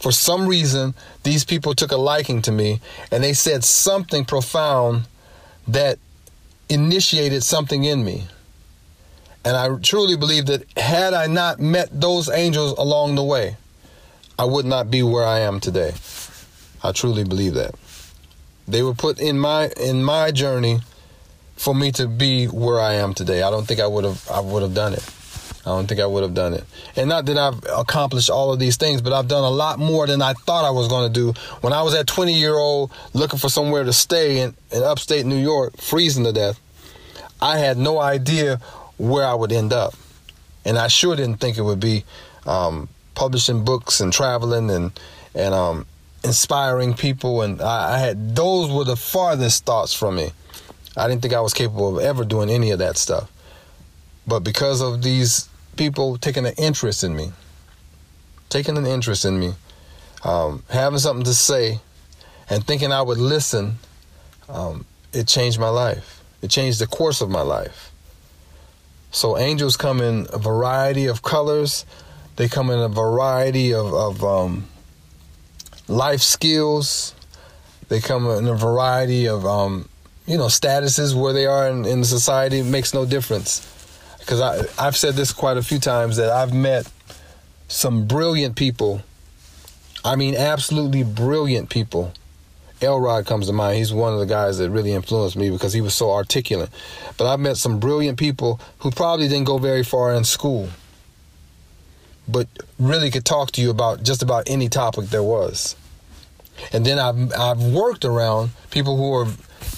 for 0.00 0.12
some 0.12 0.46
reason, 0.46 0.94
these 1.22 1.44
people 1.44 1.74
took 1.74 1.92
a 1.92 1.96
liking 1.96 2.40
to 2.42 2.52
me 2.52 2.80
and 3.12 3.22
they 3.22 3.34
said 3.34 3.62
something 3.64 4.24
profound 4.24 5.06
that 5.68 5.98
initiated 6.68 7.42
something 7.42 7.84
in 7.84 8.04
me. 8.04 8.26
And 9.44 9.56
I 9.56 9.76
truly 9.78 10.16
believe 10.16 10.46
that 10.46 10.64
had 10.78 11.14
I 11.14 11.26
not 11.26 11.60
met 11.60 11.88
those 11.92 12.30
angels 12.30 12.76
along 12.78 13.14
the 13.14 13.22
way, 13.22 13.56
I 14.38 14.44
would 14.44 14.64
not 14.64 14.90
be 14.90 15.02
where 15.02 15.24
I 15.24 15.40
am 15.40 15.60
today. 15.60 15.92
I 16.82 16.92
truly 16.92 17.24
believe 17.24 17.54
that. 17.54 17.74
They 18.66 18.82
were 18.82 18.94
put 18.94 19.20
in 19.20 19.38
my 19.38 19.68
in 19.76 20.02
my 20.02 20.30
journey 20.30 20.80
for 21.56 21.74
me 21.74 21.92
to 21.92 22.06
be 22.06 22.46
where 22.46 22.80
I 22.80 22.94
am 22.94 23.12
today. 23.12 23.42
I 23.42 23.50
don't 23.50 23.66
think 23.66 23.80
I 23.80 23.86
would 23.86 24.04
have 24.04 24.30
I 24.30 24.40
would 24.40 24.62
have 24.62 24.74
done 24.74 24.94
it. 24.94 25.04
I 25.66 25.70
don't 25.70 25.86
think 25.86 26.00
I 26.00 26.06
would 26.06 26.22
have 26.22 26.32
done 26.32 26.54
it. 26.54 26.64
And 26.96 27.10
not 27.10 27.26
that 27.26 27.36
I've 27.36 27.62
accomplished 27.76 28.30
all 28.30 28.50
of 28.52 28.58
these 28.58 28.78
things, 28.78 29.02
but 29.02 29.12
I've 29.12 29.28
done 29.28 29.44
a 29.44 29.50
lot 29.50 29.78
more 29.78 30.06
than 30.06 30.22
I 30.22 30.32
thought 30.32 30.64
I 30.64 30.70
was 30.70 30.88
going 30.88 31.12
to 31.12 31.12
do. 31.12 31.38
When 31.60 31.74
I 31.74 31.82
was 31.82 31.94
at 31.94 32.06
20 32.06 32.32
year 32.32 32.54
old 32.54 32.90
looking 33.12 33.38
for 33.38 33.50
somewhere 33.50 33.84
to 33.84 33.92
stay 33.92 34.40
in, 34.40 34.54
in 34.72 34.82
upstate 34.82 35.26
New 35.26 35.36
York, 35.36 35.76
freezing 35.76 36.24
to 36.24 36.32
death, 36.32 36.58
I 37.42 37.58
had 37.58 37.76
no 37.76 38.00
idea 38.00 38.58
where 38.96 39.26
I 39.26 39.34
would 39.34 39.52
end 39.52 39.74
up. 39.74 39.94
And 40.64 40.78
I 40.78 40.88
sure 40.88 41.14
didn't 41.14 41.40
think 41.40 41.58
it 41.58 41.62
would 41.62 41.80
be 41.80 42.04
um, 42.46 42.88
publishing 43.14 43.62
books 43.62 44.00
and 44.00 44.12
traveling 44.12 44.70
and, 44.70 44.98
and 45.34 45.52
um, 45.52 45.86
inspiring 46.24 46.94
people. 46.94 47.42
And 47.42 47.60
I, 47.60 47.96
I 47.96 47.98
had, 47.98 48.34
those 48.34 48.70
were 48.70 48.84
the 48.84 48.96
farthest 48.96 49.66
thoughts 49.66 49.92
from 49.92 50.16
me. 50.16 50.30
I 50.96 51.06
didn't 51.06 51.20
think 51.20 51.34
I 51.34 51.40
was 51.40 51.52
capable 51.52 51.98
of 51.98 52.02
ever 52.02 52.24
doing 52.24 52.48
any 52.48 52.70
of 52.70 52.78
that 52.78 52.96
stuff. 52.96 53.30
But 54.26 54.40
because 54.40 54.80
of 54.80 55.02
these 55.02 55.49
people 55.80 56.18
taking 56.18 56.44
an 56.44 56.52
interest 56.58 57.02
in 57.02 57.16
me, 57.16 57.32
taking 58.50 58.76
an 58.76 58.84
interest 58.84 59.24
in 59.24 59.40
me, 59.40 59.54
um, 60.24 60.62
having 60.68 60.98
something 60.98 61.24
to 61.24 61.32
say, 61.32 61.80
and 62.50 62.66
thinking 62.66 62.92
I 62.92 63.00
would 63.00 63.16
listen, 63.16 63.78
um, 64.50 64.84
it 65.14 65.26
changed 65.26 65.58
my 65.58 65.70
life. 65.70 66.22
It 66.42 66.50
changed 66.50 66.80
the 66.80 66.86
course 66.86 67.22
of 67.22 67.30
my 67.30 67.40
life. 67.40 67.92
So 69.10 69.38
angels 69.38 69.78
come 69.78 70.02
in 70.02 70.26
a 70.34 70.36
variety 70.36 71.06
of 71.06 71.22
colors. 71.22 71.86
They 72.36 72.46
come 72.46 72.68
in 72.68 72.78
a 72.78 72.90
variety 72.90 73.72
of, 73.72 73.94
of 73.94 74.22
um, 74.22 74.68
life 75.88 76.20
skills. 76.20 77.14
They 77.88 78.00
come 78.00 78.26
in 78.26 78.46
a 78.46 78.54
variety 78.54 79.28
of, 79.28 79.46
um, 79.46 79.88
you 80.26 80.36
know, 80.36 80.48
statuses 80.48 81.14
where 81.14 81.32
they 81.32 81.46
are 81.46 81.70
in, 81.70 81.86
in 81.86 82.04
society. 82.04 82.58
It 82.58 82.66
makes 82.66 82.92
no 82.92 83.06
difference 83.06 83.79
because 84.20 84.40
I 84.40 84.62
I've 84.78 84.96
said 84.96 85.14
this 85.14 85.32
quite 85.32 85.56
a 85.56 85.62
few 85.62 85.78
times 85.78 86.16
that 86.16 86.30
I've 86.30 86.54
met 86.54 86.90
some 87.68 88.06
brilliant 88.06 88.56
people. 88.56 89.02
I 90.04 90.16
mean, 90.16 90.34
absolutely 90.34 91.02
brilliant 91.02 91.68
people. 91.70 92.12
Elrod 92.80 93.26
comes 93.26 93.46
to 93.46 93.52
mind. 93.52 93.76
He's 93.76 93.92
one 93.92 94.14
of 94.14 94.18
the 94.18 94.26
guys 94.26 94.58
that 94.58 94.70
really 94.70 94.92
influenced 94.92 95.36
me 95.36 95.50
because 95.50 95.72
he 95.72 95.82
was 95.82 95.94
so 95.94 96.10
articulate. 96.10 96.70
But 97.18 97.26
I've 97.26 97.40
met 97.40 97.58
some 97.58 97.78
brilliant 97.78 98.18
people 98.18 98.60
who 98.78 98.90
probably 98.90 99.28
didn't 99.28 99.44
go 99.44 99.58
very 99.58 99.84
far 99.84 100.14
in 100.14 100.24
school, 100.24 100.70
but 102.26 102.48
really 102.78 103.10
could 103.10 103.26
talk 103.26 103.50
to 103.52 103.60
you 103.60 103.70
about 103.70 104.02
just 104.02 104.22
about 104.22 104.48
any 104.48 104.68
topic 104.68 105.06
there 105.06 105.22
was. 105.22 105.76
And 106.72 106.84
then 106.84 106.98
I've 106.98 107.32
I've 107.34 107.62
worked 107.62 108.04
around 108.04 108.50
people 108.70 108.96
who 108.96 109.12
are 109.12 109.26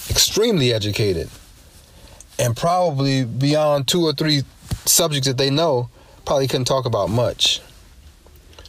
extremely 0.09 0.73
educated 0.73 1.29
and 2.39 2.57
probably 2.57 3.25
beyond 3.25 3.89
two 3.89 4.05
or 4.05 4.13
three 4.13 4.43
subjects 4.85 5.27
that 5.27 5.39
they 5.39 5.51
know, 5.51 5.89
probably 6.25 6.49
couldn't 6.49 6.67
talk 6.67 6.85
about 6.87 7.11
much. 7.11 7.61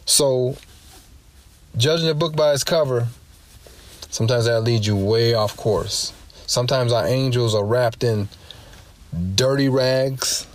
So, 0.06 0.56
judging 1.76 2.08
a 2.08 2.14
book 2.14 2.36
by 2.36 2.52
its 2.52 2.64
cover, 2.64 3.08
sometimes 4.10 4.44
that 4.44 4.60
leads 4.60 4.86
you 4.86 4.96
way 4.96 5.34
off 5.34 5.56
course. 5.56 6.12
Sometimes 6.46 6.92
our 6.92 7.06
angels 7.06 7.54
are 7.54 7.64
wrapped 7.64 8.04
in 8.04 8.28
dirty 9.34 9.68
rags. 9.68 10.46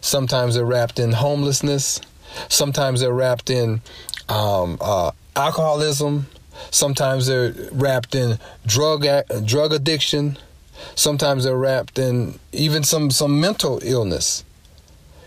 Sometimes 0.00 0.54
they're 0.54 0.64
wrapped 0.64 0.98
in 0.98 1.12
homelessness. 1.12 2.00
Sometimes 2.48 3.00
they're 3.00 3.12
wrapped 3.12 3.50
in 3.50 3.80
um, 4.28 4.78
uh, 4.80 5.12
alcoholism. 5.34 6.26
Sometimes 6.70 7.26
they're 7.26 7.54
wrapped 7.72 8.14
in 8.14 8.38
drug 8.66 9.06
drug 9.44 9.72
addiction. 9.72 10.38
Sometimes 10.94 11.44
they're 11.44 11.56
wrapped 11.56 11.98
in 11.98 12.38
even 12.52 12.82
some 12.82 13.10
some 13.10 13.40
mental 13.40 13.80
illness. 13.82 14.44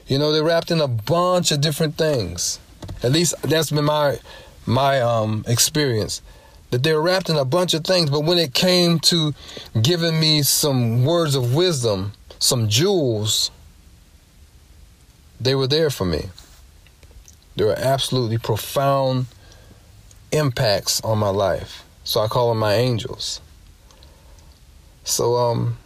You 0.07 0.17
know, 0.17 0.31
they're 0.31 0.43
wrapped 0.43 0.71
in 0.71 0.81
a 0.81 0.87
bunch 0.87 1.51
of 1.51 1.61
different 1.61 1.95
things. 1.95 2.59
At 3.03 3.11
least 3.11 3.35
that's 3.43 3.71
been 3.71 3.85
my 3.85 4.19
my 4.65 5.01
um, 5.01 5.43
experience. 5.47 6.21
That 6.71 6.83
they're 6.83 7.01
wrapped 7.01 7.29
in 7.29 7.35
a 7.35 7.45
bunch 7.45 7.73
of 7.73 7.83
things, 7.83 8.09
but 8.11 8.21
when 8.21 8.37
it 8.37 8.53
came 8.53 8.99
to 8.99 9.33
giving 9.81 10.19
me 10.19 10.43
some 10.43 11.03
words 11.03 11.33
of 11.33 11.55
wisdom, 11.55 12.13
some 12.37 12.69
jewels, 12.69 13.49
they 15.39 15.55
were 15.55 15.67
there 15.67 15.89
for 15.89 16.05
me. 16.05 16.29
There 17.55 17.67
were 17.67 17.79
absolutely 17.79 18.37
profound 18.37 19.25
impacts 20.31 21.01
on 21.01 21.17
my 21.17 21.29
life. 21.29 21.83
So 22.03 22.21
I 22.21 22.27
call 22.27 22.49
them 22.49 22.59
my 22.59 22.75
angels. 22.75 23.41
So 25.09 25.37
um 25.37 25.77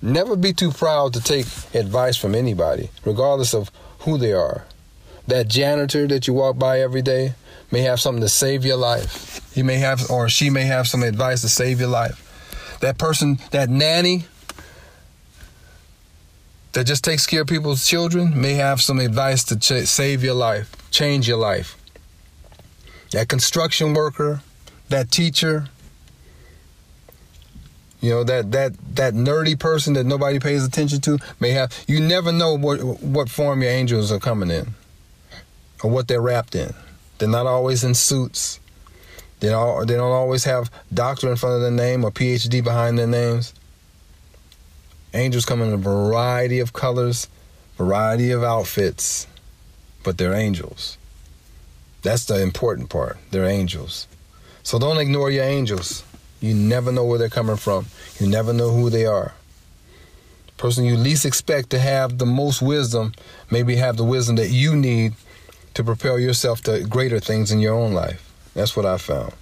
never 0.00 0.36
be 0.36 0.52
too 0.52 0.70
proud 0.70 1.12
to 1.14 1.20
take 1.20 1.46
advice 1.74 2.16
from 2.16 2.34
anybody, 2.34 2.90
regardless 3.04 3.54
of 3.54 3.70
who 4.00 4.18
they 4.18 4.32
are. 4.32 4.64
That 5.26 5.48
janitor 5.48 6.06
that 6.06 6.28
you 6.28 6.34
walk 6.34 6.58
by 6.58 6.80
every 6.80 7.02
day 7.02 7.34
may 7.72 7.80
have 7.80 7.98
something 8.00 8.22
to 8.22 8.28
save 8.28 8.64
your 8.64 8.76
life. 8.76 9.40
He 9.52 9.62
may 9.62 9.78
have 9.78 10.08
or 10.10 10.28
she 10.28 10.50
may 10.50 10.62
have 10.62 10.86
some 10.86 11.02
advice 11.02 11.40
to 11.40 11.48
save 11.48 11.80
your 11.80 11.88
life. 11.88 12.22
That 12.80 12.98
person, 12.98 13.38
that 13.50 13.68
nanny 13.68 14.26
that 16.72 16.86
just 16.86 17.02
takes 17.02 17.26
care 17.26 17.40
of 17.40 17.46
people's 17.46 17.88
children 17.88 18.38
may 18.38 18.52
have 18.52 18.82
some 18.82 19.00
advice 19.00 19.42
to 19.44 19.58
ch- 19.58 19.86
save 19.86 20.22
your 20.22 20.34
life, 20.34 20.70
change 20.90 21.26
your 21.26 21.38
life. 21.38 21.74
That 23.12 23.28
construction 23.28 23.94
worker, 23.94 24.42
that 24.90 25.10
teacher, 25.10 25.68
you 28.00 28.10
know 28.10 28.24
that 28.24 28.52
that 28.52 28.72
that 28.94 29.14
nerdy 29.14 29.58
person 29.58 29.94
that 29.94 30.04
nobody 30.04 30.38
pays 30.38 30.64
attention 30.64 31.00
to 31.02 31.18
may 31.40 31.50
have. 31.50 31.72
You 31.86 32.00
never 32.00 32.32
know 32.32 32.54
what 32.54 32.82
what 33.00 33.28
form 33.28 33.62
your 33.62 33.70
angels 33.70 34.12
are 34.12 34.18
coming 34.18 34.50
in, 34.50 34.74
or 35.82 35.90
what 35.90 36.08
they're 36.08 36.20
wrapped 36.20 36.54
in. 36.54 36.74
They're 37.18 37.28
not 37.28 37.46
always 37.46 37.84
in 37.84 37.94
suits. 37.94 38.60
They 39.40 39.48
don't, 39.48 39.86
they 39.86 39.94
don't 39.94 40.12
always 40.12 40.44
have 40.44 40.70
doctor 40.92 41.30
in 41.30 41.36
front 41.36 41.56
of 41.56 41.60
their 41.60 41.70
name 41.70 42.04
or 42.04 42.10
PhD 42.10 42.64
behind 42.64 42.98
their 42.98 43.06
names. 43.06 43.52
Angels 45.12 45.44
come 45.44 45.62
in 45.62 45.72
a 45.72 45.76
variety 45.76 46.58
of 46.58 46.72
colors, 46.72 47.28
variety 47.76 48.30
of 48.30 48.42
outfits, 48.42 49.26
but 50.02 50.18
they're 50.18 50.34
angels. 50.34 50.96
That's 52.02 52.24
the 52.24 52.40
important 52.40 52.88
part. 52.88 53.18
They're 53.30 53.46
angels. 53.46 54.06
So 54.62 54.78
don't 54.78 54.98
ignore 54.98 55.30
your 55.30 55.44
angels. 55.44 56.02
You 56.40 56.54
never 56.54 56.92
know 56.92 57.04
where 57.04 57.18
they're 57.18 57.28
coming 57.28 57.56
from. 57.56 57.86
You 58.20 58.28
never 58.28 58.52
know 58.52 58.70
who 58.70 58.90
they 58.90 59.06
are. 59.06 59.34
Person 60.56 60.84
you 60.84 60.96
least 60.96 61.26
expect 61.26 61.70
to 61.70 61.78
have 61.78 62.18
the 62.18 62.26
most 62.26 62.62
wisdom, 62.62 63.12
maybe 63.50 63.76
have 63.76 63.96
the 63.96 64.04
wisdom 64.04 64.36
that 64.36 64.50
you 64.50 64.74
need 64.74 65.14
to 65.74 65.84
propel 65.84 66.18
yourself 66.18 66.62
to 66.62 66.84
greater 66.84 67.20
things 67.20 67.52
in 67.52 67.60
your 67.60 67.74
own 67.74 67.92
life. 67.92 68.22
That's 68.54 68.74
what 68.74 68.86
I 68.86 68.96
found. 68.96 69.34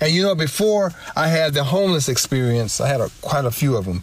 And 0.00 0.12
you 0.12 0.22
know, 0.22 0.34
before 0.34 0.92
I 1.14 1.28
had 1.28 1.54
the 1.54 1.64
homeless 1.64 2.08
experience, 2.08 2.80
I 2.80 2.88
had 2.88 3.00
a, 3.00 3.10
quite 3.20 3.44
a 3.44 3.50
few 3.50 3.76
of 3.76 3.84
them, 3.84 4.02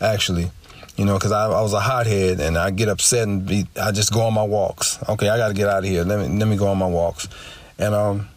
actually. 0.00 0.50
You 0.96 1.04
know, 1.04 1.14
because 1.14 1.32
I, 1.32 1.46
I, 1.46 1.60
was 1.60 1.72
a 1.74 1.80
hothead 1.80 2.40
and 2.40 2.58
I 2.58 2.70
get 2.70 2.88
upset 2.88 3.28
and 3.28 3.46
be, 3.46 3.66
I 3.80 3.92
just 3.92 4.12
go 4.12 4.22
on 4.22 4.34
my 4.34 4.42
walks. 4.42 4.98
Okay, 5.08 5.28
I 5.28 5.36
got 5.36 5.48
to 5.48 5.54
get 5.54 5.68
out 5.68 5.78
of 5.78 5.84
here. 5.84 6.02
Let 6.02 6.18
me 6.18 6.38
let 6.38 6.48
me 6.48 6.56
go 6.56 6.66
on 6.66 6.78
my 6.78 6.88
walks. 6.88 7.28
And 7.78 7.94
um, 7.94 8.28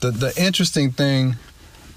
the 0.00 0.10
the 0.10 0.34
interesting 0.36 0.92
thing 0.92 1.36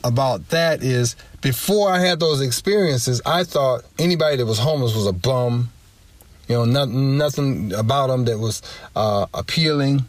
about 0.05 0.49
that 0.49 0.83
is 0.83 1.15
before 1.41 1.91
I 1.91 1.99
had 1.99 2.19
those 2.19 2.39
experiences, 2.39 3.21
I 3.25 3.43
thought 3.43 3.83
anybody 3.97 4.37
that 4.37 4.45
was 4.45 4.59
homeless 4.59 4.95
was 4.95 5.07
a 5.07 5.13
bum. 5.13 5.71
You 6.47 6.55
know, 6.55 6.65
not, 6.65 6.89
nothing 6.89 7.73
about 7.73 8.07
them 8.07 8.25
that 8.25 8.37
was 8.37 8.61
uh, 8.95 9.25
appealing. 9.33 10.05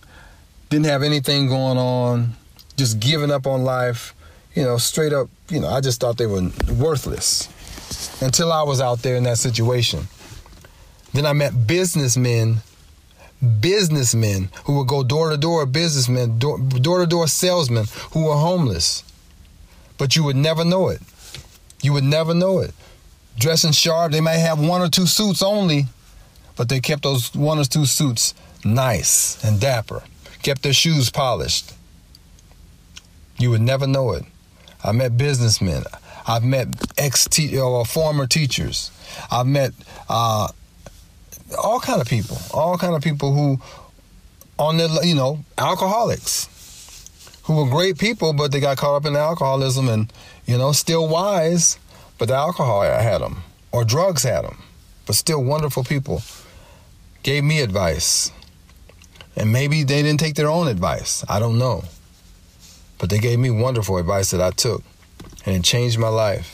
Didn't 0.68 0.84
have 0.84 1.02
anything 1.02 1.48
going 1.48 1.78
on. 1.78 2.34
Just 2.76 3.00
giving 3.00 3.30
up 3.30 3.46
on 3.46 3.64
life. 3.64 4.14
You 4.54 4.64
know, 4.64 4.76
straight 4.76 5.14
up. 5.14 5.28
You 5.48 5.60
know, 5.60 5.68
I 5.68 5.80
just 5.80 6.00
thought 6.00 6.18
they 6.18 6.26
were 6.26 6.50
worthless 6.74 7.48
until 8.20 8.52
I 8.52 8.62
was 8.62 8.80
out 8.80 9.00
there 9.00 9.16
in 9.16 9.22
that 9.24 9.38
situation. 9.38 10.08
Then 11.14 11.24
I 11.24 11.32
met 11.32 11.66
businessmen, 11.66 12.56
businessmen 13.60 14.50
who 14.64 14.76
would 14.76 14.88
go 14.88 15.02
door 15.02 15.30
to 15.30 15.38
door, 15.38 15.64
businessmen, 15.64 16.38
door 16.38 16.58
to 16.98 17.06
door 17.06 17.26
salesmen 17.28 17.86
who 18.12 18.26
were 18.26 18.34
homeless 18.34 19.02
but 19.98 20.16
you 20.16 20.24
would 20.24 20.36
never 20.36 20.64
know 20.64 20.88
it. 20.88 21.00
You 21.82 21.92
would 21.92 22.04
never 22.04 22.34
know 22.34 22.58
it. 22.60 22.72
Dressing 23.38 23.72
sharp, 23.72 24.12
they 24.12 24.20
might 24.20 24.38
have 24.38 24.58
one 24.58 24.80
or 24.80 24.88
two 24.88 25.06
suits 25.06 25.42
only, 25.42 25.86
but 26.56 26.68
they 26.68 26.80
kept 26.80 27.02
those 27.02 27.34
one 27.34 27.58
or 27.58 27.64
two 27.64 27.84
suits 27.84 28.34
nice 28.64 29.42
and 29.44 29.60
dapper, 29.60 30.02
kept 30.42 30.62
their 30.62 30.72
shoes 30.72 31.10
polished. 31.10 31.72
You 33.38 33.50
would 33.50 33.60
never 33.60 33.86
know 33.86 34.12
it. 34.12 34.24
I 34.82 34.92
met 34.92 35.18
businessmen. 35.18 35.84
I've 36.26 36.44
met 36.44 36.68
ex 36.98 37.28
or 37.54 37.84
former 37.84 38.26
teachers. 38.26 38.90
I've 39.30 39.46
met 39.46 39.72
uh, 40.08 40.48
all 41.62 41.80
kind 41.80 42.00
of 42.00 42.08
people, 42.08 42.38
all 42.52 42.78
kind 42.78 42.94
of 42.94 43.02
people 43.02 43.32
who, 43.32 43.60
on 44.58 44.78
their 44.78 44.88
you 45.04 45.14
know, 45.14 45.44
alcoholics 45.58 46.48
who 47.46 47.54
were 47.54 47.70
great 47.70 47.96
people, 47.96 48.32
but 48.32 48.50
they 48.50 48.58
got 48.58 48.76
caught 48.76 48.96
up 48.96 49.06
in 49.06 49.14
alcoholism 49.14 49.88
and, 49.88 50.12
you 50.46 50.58
know, 50.58 50.72
still 50.72 51.06
wise, 51.06 51.78
but 52.18 52.26
the 52.26 52.34
alcohol 52.34 52.82
had 52.82 53.20
them, 53.20 53.42
or 53.70 53.84
drugs 53.84 54.24
had 54.24 54.44
them, 54.44 54.58
but 55.06 55.14
still 55.14 55.42
wonderful 55.42 55.84
people. 55.84 56.22
Gave 57.22 57.44
me 57.44 57.60
advice. 57.60 58.32
And 59.36 59.52
maybe 59.52 59.84
they 59.84 60.02
didn't 60.02 60.18
take 60.18 60.34
their 60.34 60.48
own 60.48 60.66
advice. 60.66 61.24
I 61.28 61.38
don't 61.38 61.58
know. 61.58 61.84
But 62.98 63.10
they 63.10 63.18
gave 63.18 63.38
me 63.38 63.50
wonderful 63.50 63.98
advice 63.98 64.32
that 64.32 64.40
I 64.40 64.50
took, 64.50 64.82
and 65.44 65.54
it 65.54 65.62
changed 65.62 65.98
my 65.98 66.08
life. 66.08 66.52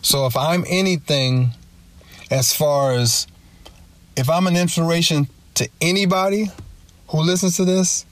So 0.00 0.26
if 0.26 0.36
I'm 0.36 0.64
anything 0.68 1.50
as 2.30 2.54
far 2.54 2.92
as 2.92 3.26
if 4.16 4.30
I'm 4.30 4.46
an 4.46 4.56
inspiration 4.56 5.26
to 5.54 5.68
anybody 5.80 6.50
who 7.08 7.20
listens 7.22 7.56
to 7.56 7.64
this, 7.64 8.06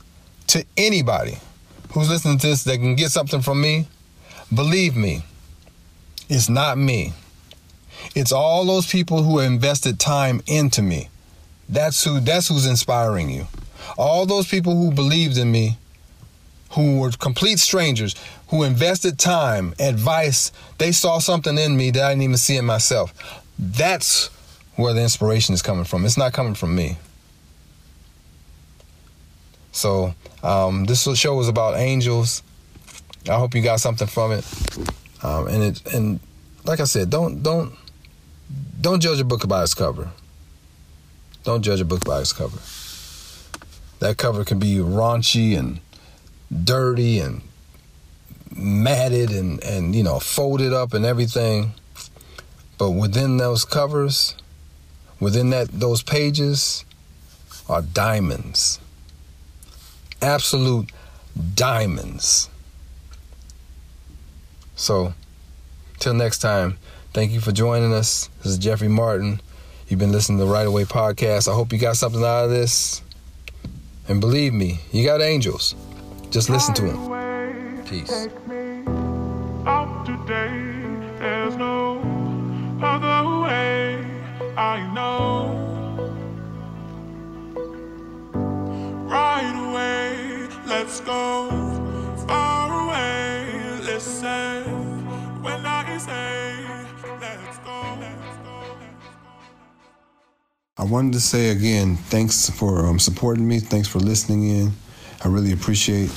to 0.48 0.64
anybody, 0.76 1.38
who's 1.92 2.08
listening 2.08 2.38
to 2.38 2.46
this 2.46 2.64
that 2.64 2.78
can 2.78 2.94
get 2.94 3.10
something 3.10 3.42
from 3.42 3.60
me, 3.60 3.86
believe 4.52 4.96
me, 4.96 5.24
it's 6.28 6.48
not 6.48 6.78
me. 6.78 7.12
It's 8.14 8.32
all 8.32 8.64
those 8.64 8.90
people 8.90 9.22
who 9.22 9.38
invested 9.38 10.00
time 10.00 10.42
into 10.46 10.82
me. 10.82 11.08
That's 11.68 12.02
who 12.04 12.20
that's 12.20 12.48
who's 12.48 12.66
inspiring 12.66 13.30
you. 13.30 13.46
All 13.96 14.26
those 14.26 14.48
people 14.48 14.76
who 14.76 14.92
believed 14.92 15.38
in 15.38 15.50
me, 15.50 15.78
who 16.72 17.00
were 17.00 17.10
complete 17.12 17.58
strangers, 17.58 18.14
who 18.48 18.62
invested 18.62 19.18
time, 19.18 19.74
advice, 19.78 20.52
they 20.78 20.92
saw 20.92 21.18
something 21.18 21.56
in 21.56 21.76
me 21.76 21.90
that 21.90 22.02
I 22.02 22.10
didn't 22.10 22.22
even 22.22 22.36
see 22.36 22.56
in 22.56 22.64
myself. 22.64 23.14
That's 23.58 24.28
where 24.76 24.94
the 24.94 25.02
inspiration 25.02 25.54
is 25.54 25.62
coming 25.62 25.84
from. 25.84 26.04
It's 26.04 26.16
not 26.16 26.32
coming 26.32 26.54
from 26.54 26.74
me. 26.74 26.96
So 29.72 30.14
um, 30.42 30.84
this 30.84 31.02
show 31.18 31.34
was 31.34 31.48
about 31.48 31.76
angels. 31.76 32.42
I 33.28 33.34
hope 33.34 33.54
you 33.54 33.62
got 33.62 33.80
something 33.80 34.06
from 34.06 34.32
it. 34.32 34.44
Um, 35.22 35.48
and 35.48 35.62
it 35.62 35.94
and 35.94 36.20
like 36.64 36.80
I 36.80 36.84
said, 36.84 37.10
don't 37.10 37.42
don't 37.42 37.74
don't 38.80 39.00
judge 39.00 39.20
a 39.20 39.24
book 39.24 39.48
by 39.48 39.62
its 39.62 39.74
cover. 39.74 40.10
Don't 41.44 41.62
judge 41.62 41.80
a 41.80 41.84
book 41.84 42.04
by 42.04 42.20
its 42.20 42.32
cover. 42.32 42.58
That 44.00 44.18
cover 44.18 44.44
can 44.44 44.58
be 44.58 44.76
raunchy 44.76 45.58
and 45.58 45.80
dirty 46.64 47.18
and 47.18 47.42
matted 48.54 49.30
and 49.30 49.62
and 49.64 49.94
you 49.94 50.02
know 50.02 50.20
folded 50.20 50.72
up 50.72 50.92
and 50.92 51.04
everything. 51.04 51.72
But 52.76 52.90
within 52.90 53.36
those 53.36 53.64
covers, 53.64 54.34
within 55.20 55.50
that 55.50 55.68
those 55.68 56.02
pages, 56.02 56.84
are 57.68 57.80
diamonds 57.80 58.80
absolute 60.22 60.90
diamonds. 61.54 62.48
So, 64.76 65.12
till 65.98 66.14
next 66.14 66.38
time, 66.38 66.78
thank 67.12 67.32
you 67.32 67.40
for 67.40 67.52
joining 67.52 67.92
us. 67.92 68.28
This 68.38 68.52
is 68.52 68.58
Jeffrey 68.58 68.88
Martin. 68.88 69.40
You've 69.88 70.00
been 70.00 70.12
listening 70.12 70.38
to 70.38 70.44
the 70.44 70.50
Write 70.50 70.66
Away 70.66 70.84
podcast. 70.84 71.50
I 71.50 71.54
hope 71.54 71.72
you 71.72 71.78
got 71.78 71.96
something 71.96 72.22
out 72.22 72.44
of 72.44 72.50
this. 72.50 73.02
And 74.08 74.20
believe 74.20 74.54
me, 74.54 74.80
you 74.90 75.04
got 75.04 75.20
angels. 75.20 75.74
Just 76.30 76.48
listen 76.48 76.74
to 76.74 76.82
them. 76.82 77.84
Peace. 77.84 78.28
Let's 90.92 91.00
go 91.06 91.48
far 92.28 92.86
away. 92.86 93.80
Listen 93.80 94.62
when 95.42 95.64
I 95.64 95.96
say, 95.96 96.54
let's 97.18 97.58
go, 97.60 97.96
let's 97.98 98.36
go. 98.44 98.76
I 100.76 100.84
wanted 100.84 101.14
to 101.14 101.20
say 101.20 101.48
again, 101.48 101.96
thanks 101.96 102.50
for 102.50 102.84
um, 102.84 102.98
supporting 102.98 103.48
me. 103.48 103.58
Thanks 103.58 103.88
for 103.88 104.00
listening 104.00 104.50
in. 104.50 104.72
I 105.24 105.28
really 105.28 105.52
appreciate 105.52 106.10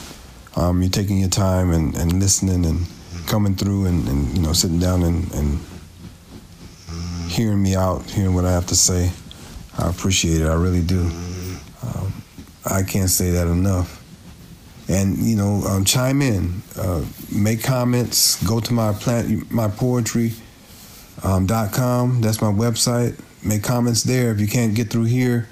um, 0.57 0.81
you 0.81 0.89
taking 0.89 1.19
your 1.19 1.29
time 1.29 1.71
and, 1.71 1.95
and 1.95 2.19
listening 2.19 2.65
and 2.65 2.85
coming 3.27 3.55
through 3.55 3.85
and, 3.85 4.05
and 4.09 4.35
you 4.35 4.43
know 4.43 4.51
sitting 4.51 4.79
down 4.79 5.03
and, 5.03 5.33
and 5.35 5.59
hearing 7.29 7.63
me 7.63 7.75
out, 7.75 8.03
hearing 8.09 8.33
what 8.35 8.43
I 8.43 8.51
have 8.51 8.65
to 8.67 8.75
say. 8.75 9.13
I 9.77 9.89
appreciate 9.89 10.41
it. 10.41 10.47
I 10.47 10.55
really 10.55 10.83
do. 10.83 11.09
Um, 11.81 12.11
I 12.65 12.83
can't 12.83 13.09
say 13.09 13.31
that 13.31 13.47
enough. 13.47 14.04
And 14.87 15.17
you 15.17 15.35
know 15.35 15.63
um, 15.67 15.85
chime 15.85 16.21
in, 16.21 16.61
uh, 16.77 17.03
make 17.33 17.63
comments. 17.63 18.43
Go 18.43 18.59
to 18.59 18.73
my 18.73 18.93
plant 18.93 19.51
my 19.51 19.67
poetry 19.67 20.33
um, 21.23 21.47
com. 21.47 22.21
That's 22.21 22.41
my 22.41 22.51
website. 22.51 23.19
Make 23.43 23.63
comments 23.63 24.03
there. 24.03 24.31
If 24.31 24.39
you 24.39 24.47
can't 24.47 24.75
get 24.75 24.89
through 24.89 25.05
here, 25.05 25.47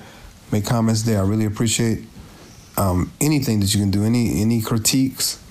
make 0.52 0.65
comments 0.65 1.04
there. 1.04 1.19
I 1.19 1.28
really 1.28 1.46
appreciate 1.46 2.04
um, 2.78 3.12
anything 3.22 3.60
that 3.60 3.74
you 3.74 3.80
can 3.80 3.91
do. 3.91 4.04
Any 4.04 4.41
any 4.41 4.62
critiques, 4.62 5.41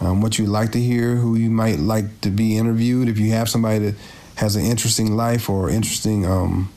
um, 0.00 0.20
what 0.20 0.38
you'd 0.38 0.48
like 0.48 0.72
to 0.72 0.80
hear, 0.80 1.16
who 1.16 1.36
you 1.36 1.50
might 1.50 1.78
like 1.78 2.20
to 2.22 2.30
be 2.30 2.56
interviewed. 2.56 3.08
If 3.08 3.18
you 3.18 3.32
have 3.32 3.48
somebody 3.48 3.78
that 3.78 3.94
has 4.36 4.56
an 4.56 4.64
interesting 4.64 5.16
life 5.16 5.48
or 5.48 5.70
interesting 5.70 6.26
um, 6.26 6.72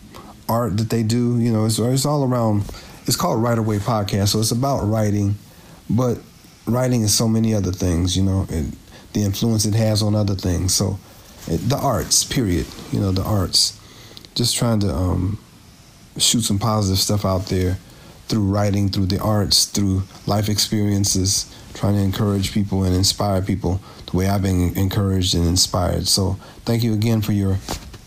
art 0.50 0.78
that 0.78 0.90
they 0.90 1.04
do, 1.04 1.40
you 1.40 1.52
know, 1.52 1.66
it's, 1.66 1.80
it's 1.80 2.06
all 2.06 2.24
around. 2.24 2.66
It's 3.08 3.16
called 3.16 3.42
Write 3.42 3.58
Away 3.58 3.78
Podcast, 3.78 4.30
so 4.30 4.40
it's 4.40 4.52
about 4.52 4.84
writing, 4.84 5.36
but 5.90 6.18
writing 6.66 7.02
is 7.02 7.14
so 7.14 7.28
many 7.28 7.54
other 7.54 7.72
things, 7.72 8.16
you 8.18 8.24
know, 8.24 8.46
and 8.50 8.76
the 9.14 9.24
influence 9.24 9.66
it 9.66 9.74
has 9.76 10.02
on 10.02 10.16
other 10.16 10.36
things. 10.36 10.74
So 10.74 11.00
it, 11.48 11.58
the 11.70 11.78
arts, 11.78 12.24
period, 12.24 12.66
you 12.92 13.00
know, 13.00 13.12
the 13.12 13.24
arts. 13.24 13.80
Just 14.34 14.56
trying 14.56 14.80
to 14.82 14.94
um, 14.94 15.40
shoot 16.18 16.42
some 16.42 16.60
positive 16.60 17.00
stuff 17.00 17.26
out 17.26 17.48
there 17.48 17.78
through 18.28 18.44
writing, 18.44 18.90
through 18.90 19.06
the 19.06 19.20
arts, 19.20 19.66
through 19.66 20.04
life 20.26 20.50
experiences, 20.50 21.54
trying 21.74 21.96
to 21.96 22.02
encourage 22.02 22.54
people 22.54 22.84
and 22.84 22.96
inspire 22.96 23.42
people 23.42 23.80
the 24.08 24.18
way 24.18 24.28
I've 24.28 24.42
been 24.42 24.76
encouraged 24.78 25.36
and 25.36 25.46
inspired. 25.46 26.08
So 26.08 26.34
thank 26.66 26.84
you 26.84 26.94
again 26.94 27.22
for 27.22 27.32
your 27.32 27.58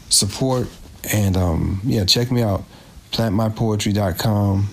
support. 0.08 0.68
And 1.12 1.36
um, 1.36 1.80
yeah, 1.84 2.04
check 2.04 2.30
me 2.30 2.42
out, 2.42 2.64
plantmypoetry.com. 3.12 4.68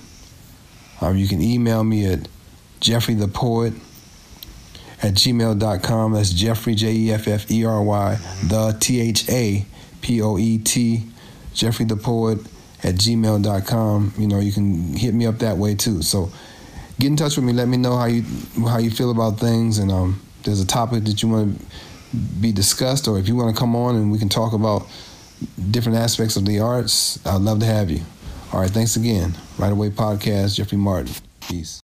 Um, 1.02 1.18
you 1.18 1.28
can 1.28 1.42
email 1.42 1.84
me 1.84 2.06
at 2.06 2.28
Jeffrey 2.86 3.16
the 3.16 3.28
Poet 3.28 3.74
at 5.02 5.16
gmail.com. 5.16 6.14
That's 6.14 6.32
Jeffrey, 6.32 6.76
J 6.76 6.94
E 6.94 7.12
F 7.14 7.28
F 7.28 7.50
E 7.50 7.66
R 7.66 7.82
Y, 7.82 8.20
the 8.44 8.78
T 8.80 9.02
H 9.02 9.28
A 9.28 9.66
P 10.02 10.22
O 10.22 10.38
E 10.38 10.60
T, 10.60 11.04
Jeffrey 11.56 11.88
the 11.88 11.96
Poet 11.96 12.42
at 12.84 12.94
gmail.com. 12.94 14.14
You 14.20 14.28
know, 14.28 14.40
you 14.40 14.52
can 14.52 14.94
hit 14.94 15.16
me 15.16 15.26
up 15.26 15.40
that 15.40 15.58
way 15.58 15.74
too. 15.74 16.04
So 16.04 16.30
get 17.00 17.08
in 17.08 17.16
touch 17.16 17.38
with 17.38 17.46
me. 17.46 17.54
Let 17.54 17.68
me 17.68 17.78
know 17.78 17.98
how 17.98 18.06
you 18.06 18.24
how 18.68 18.78
you 18.78 18.92
feel 18.92 19.10
about 19.10 19.40
things. 19.40 19.80
And 19.80 19.92
um, 19.92 20.22
there's 20.44 20.62
a 20.62 20.68
topic 20.68 21.06
that 21.06 21.24
you 21.24 21.30
want 21.30 21.60
to 21.60 21.66
be 22.40 22.52
discussed, 22.52 23.08
or 23.08 23.18
if 23.18 23.28
you 23.28 23.36
want 23.36 23.56
to 23.56 23.60
come 23.60 23.76
on 23.76 23.96
and 23.96 24.12
we 24.12 24.20
can 24.20 24.30
talk 24.30 24.54
about 24.54 24.86
different 25.72 25.98
aspects 25.98 26.36
of 26.36 26.46
the 26.46 26.60
arts, 26.60 27.20
I'd 27.26 27.42
love 27.42 27.62
to 27.62 27.66
have 27.66 27.90
you. 27.90 28.02
All 28.54 28.62
right, 28.62 28.70
thanks 28.70 28.96
again. 28.96 29.34
Write 29.58 29.72
Away 29.72 29.90
Podcast, 29.90 30.54
Jeffrey 30.54 30.78
Martin. 30.78 31.16
Peace. 31.42 31.82